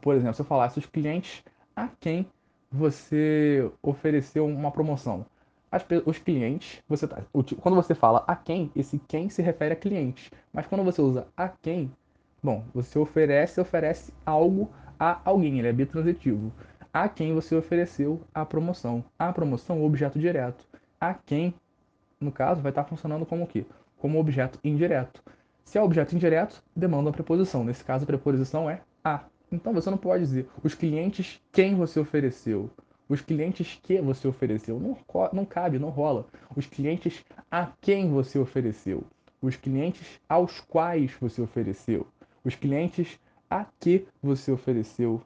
Por 0.02 0.16
exemplo, 0.16 0.36
se 0.36 0.42
eu 0.42 0.46
falasse 0.46 0.80
os 0.80 0.86
clientes 0.86 1.44
a 1.76 1.88
quem 1.88 2.26
você 2.72 3.70
ofereceu 3.82 4.46
uma 4.46 4.72
promoção. 4.72 5.26
As, 5.74 5.84
os 6.06 6.20
clientes, 6.20 6.84
você 6.88 7.08
tá, 7.08 7.24
quando 7.60 7.74
você 7.74 7.96
fala 7.96 8.24
a 8.28 8.36
quem, 8.36 8.70
esse 8.76 9.00
quem 9.08 9.28
se 9.28 9.42
refere 9.42 9.74
a 9.74 9.76
clientes. 9.76 10.30
Mas 10.54 10.68
quando 10.68 10.84
você 10.84 11.02
usa 11.02 11.26
a 11.36 11.50
quem, 11.50 11.92
bom, 12.44 12.64
você 12.76 13.00
oferece, 13.00 13.60
oferece 13.60 14.14
algo 14.24 14.70
a 15.00 15.20
alguém, 15.26 15.58
ele 15.58 15.68
é 15.68 15.74
bitransitivo. 15.74 16.54
A 16.94 17.10
quem 17.10 17.34
você 17.34 17.56
ofereceu 17.56 18.22
a 18.32 18.46
promoção. 18.46 19.04
A 19.18 19.34
promoção, 19.34 19.82
o 19.82 19.86
objeto 19.88 20.20
direto. 20.20 20.64
A 21.02 21.16
quem, 21.16 21.56
no 22.22 22.32
caso, 22.32 22.62
vai 22.62 22.70
estar 22.70 22.84
funcionando 22.84 23.26
como 23.26 23.46
o 23.46 23.48
quê? 23.48 23.66
Como 23.98 24.20
objeto 24.20 24.60
indireto. 24.64 25.24
Se 25.64 25.80
é 25.80 25.82
objeto 25.82 26.14
indireto, 26.14 26.64
demanda 26.76 27.10
uma 27.10 27.12
preposição. 27.12 27.64
Nesse 27.64 27.84
caso, 27.84 28.04
a 28.04 28.06
preposição 28.06 28.70
é 28.70 28.82
a. 29.04 29.22
Então 29.52 29.74
você 29.74 29.90
não 29.90 29.98
pode 29.98 30.24
dizer 30.24 30.48
os 30.64 30.76
clientes 30.76 31.42
quem 31.52 31.74
você 31.74 32.00
ofereceu. 32.00 32.70
Os 33.08 33.22
clientes 33.22 33.80
que 33.84 34.02
você 34.02 34.28
ofereceu. 34.28 34.80
Não, 34.80 34.98
não 35.32 35.46
cabe, 35.46 35.80
não 35.80 35.90
rola. 35.90 36.26
Os 36.56 36.66
clientes 36.66 37.24
a 37.52 37.72
quem 37.82 38.10
você 38.10 38.40
ofereceu. 38.40 39.04
Os 39.42 39.56
clientes 39.56 40.20
aos 40.28 40.62
quais 40.62 41.12
você 41.20 41.42
ofereceu. 41.42 42.08
Os 42.44 42.56
clientes 42.56 43.20
a 43.50 43.66
que 43.80 44.08
você 44.22 44.52
ofereceu. 44.52 45.22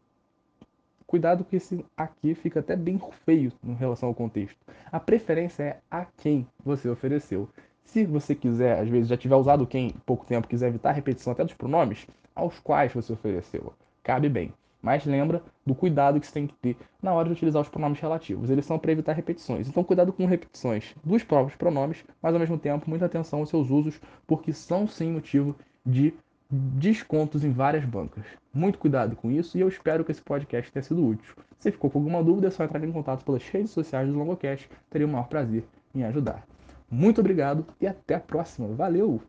Cuidado 1.06 1.46
que 1.46 1.56
esse 1.56 1.86
aqui 1.96 2.36
fica 2.36 2.60
até 2.60 2.76
bem 2.76 3.00
feio 3.26 3.54
em 3.64 3.74
relação 3.74 4.10
ao 4.10 4.16
contexto. 4.16 4.60
A 4.92 5.00
preferência 5.00 5.64
é 5.64 5.80
a 5.90 6.06
quem 6.06 6.46
você 6.66 6.90
ofereceu. 6.90 7.48
Se 7.86 8.04
você 8.04 8.36
quiser, 8.36 8.78
às 8.78 8.90
vezes 8.90 9.08
já 9.08 9.16
tiver 9.16 9.38
usado 9.38 9.66
quem 9.66 9.92
pouco 10.06 10.26
tempo, 10.26 10.48
quiser 10.48 10.68
evitar 10.68 10.90
a 10.90 10.94
repetição 10.94 11.32
até 11.32 11.46
dos 11.46 11.54
pronomes, 11.54 12.06
aos 12.36 12.60
quais 12.60 12.94
você 12.94 13.14
ofereceu. 13.14 13.72
Cabe 14.04 14.28
bem. 14.28 14.54
Mas 14.82 15.06
lembra 15.06 15.42
do 15.66 15.74
cuidado 15.74 16.20
que 16.20 16.28
você 16.28 16.34
tem 16.34 16.48
que 16.48 16.54
ter 16.56 16.78
na 17.02 17.14
hora 17.14 17.28
de 17.28 17.34
utilizar 17.34 17.62
os 17.62 17.70
pronomes 17.70 18.00
relativos. 18.00 18.50
Eles 18.50 18.66
são 18.66 18.78
para 18.78 18.92
evitar 18.92 19.14
repetições. 19.14 19.68
Então, 19.68 19.84
cuidado 19.84 20.14
com 20.14 20.26
repetições 20.26 20.96
dos 21.04 21.24
próprios 21.24 21.56
pronomes, 21.58 22.04
mas 22.22 22.34
ao 22.34 22.40
mesmo 22.40 22.58
tempo, 22.58 22.90
muita 22.90 23.06
atenção 23.06 23.40
aos 23.40 23.50
seus 23.50 23.70
usos, 23.70 24.00
porque 24.26 24.54
são 24.54 24.88
sim 24.88 25.12
motivo 25.12 25.56
de 25.86 26.14
descontos 26.50 27.44
em 27.44 27.52
várias 27.52 27.84
bancas. 27.84 28.24
Muito 28.54 28.80
cuidado 28.80 29.16
com 29.16 29.30
isso 29.30 29.58
e 29.58 29.62
eu 29.62 29.68
espero 29.68 30.04
que 30.06 30.12
esse 30.12 30.22
podcast 30.22 30.72
tenha 30.72 30.84
sido 30.84 31.06
útil. 31.06 31.34
Se 31.60 31.72
ficou 31.72 31.90
com 31.90 32.00
alguma 32.00 32.24
dúvida, 32.24 32.48
é 32.48 32.52
só 32.52 32.64
entrar 32.64 32.84
em 32.84 32.92
contato 32.92 33.26
pelas 33.26 33.48
redes 33.50 33.72
sociais 33.72 34.08
do 34.08 34.18
Longocast. 34.18 34.70
Teria 34.90 35.08
o 35.08 35.10
maior 35.10 35.28
prazer 35.28 35.66
em 35.94 36.04
ajudar. 36.04 36.46
Muito 36.90 37.20
obrigado 37.20 37.66
e 37.82 37.88
até 37.88 38.16
a 38.16 38.20
próxima. 38.20 38.68
Valeu! 38.70 39.22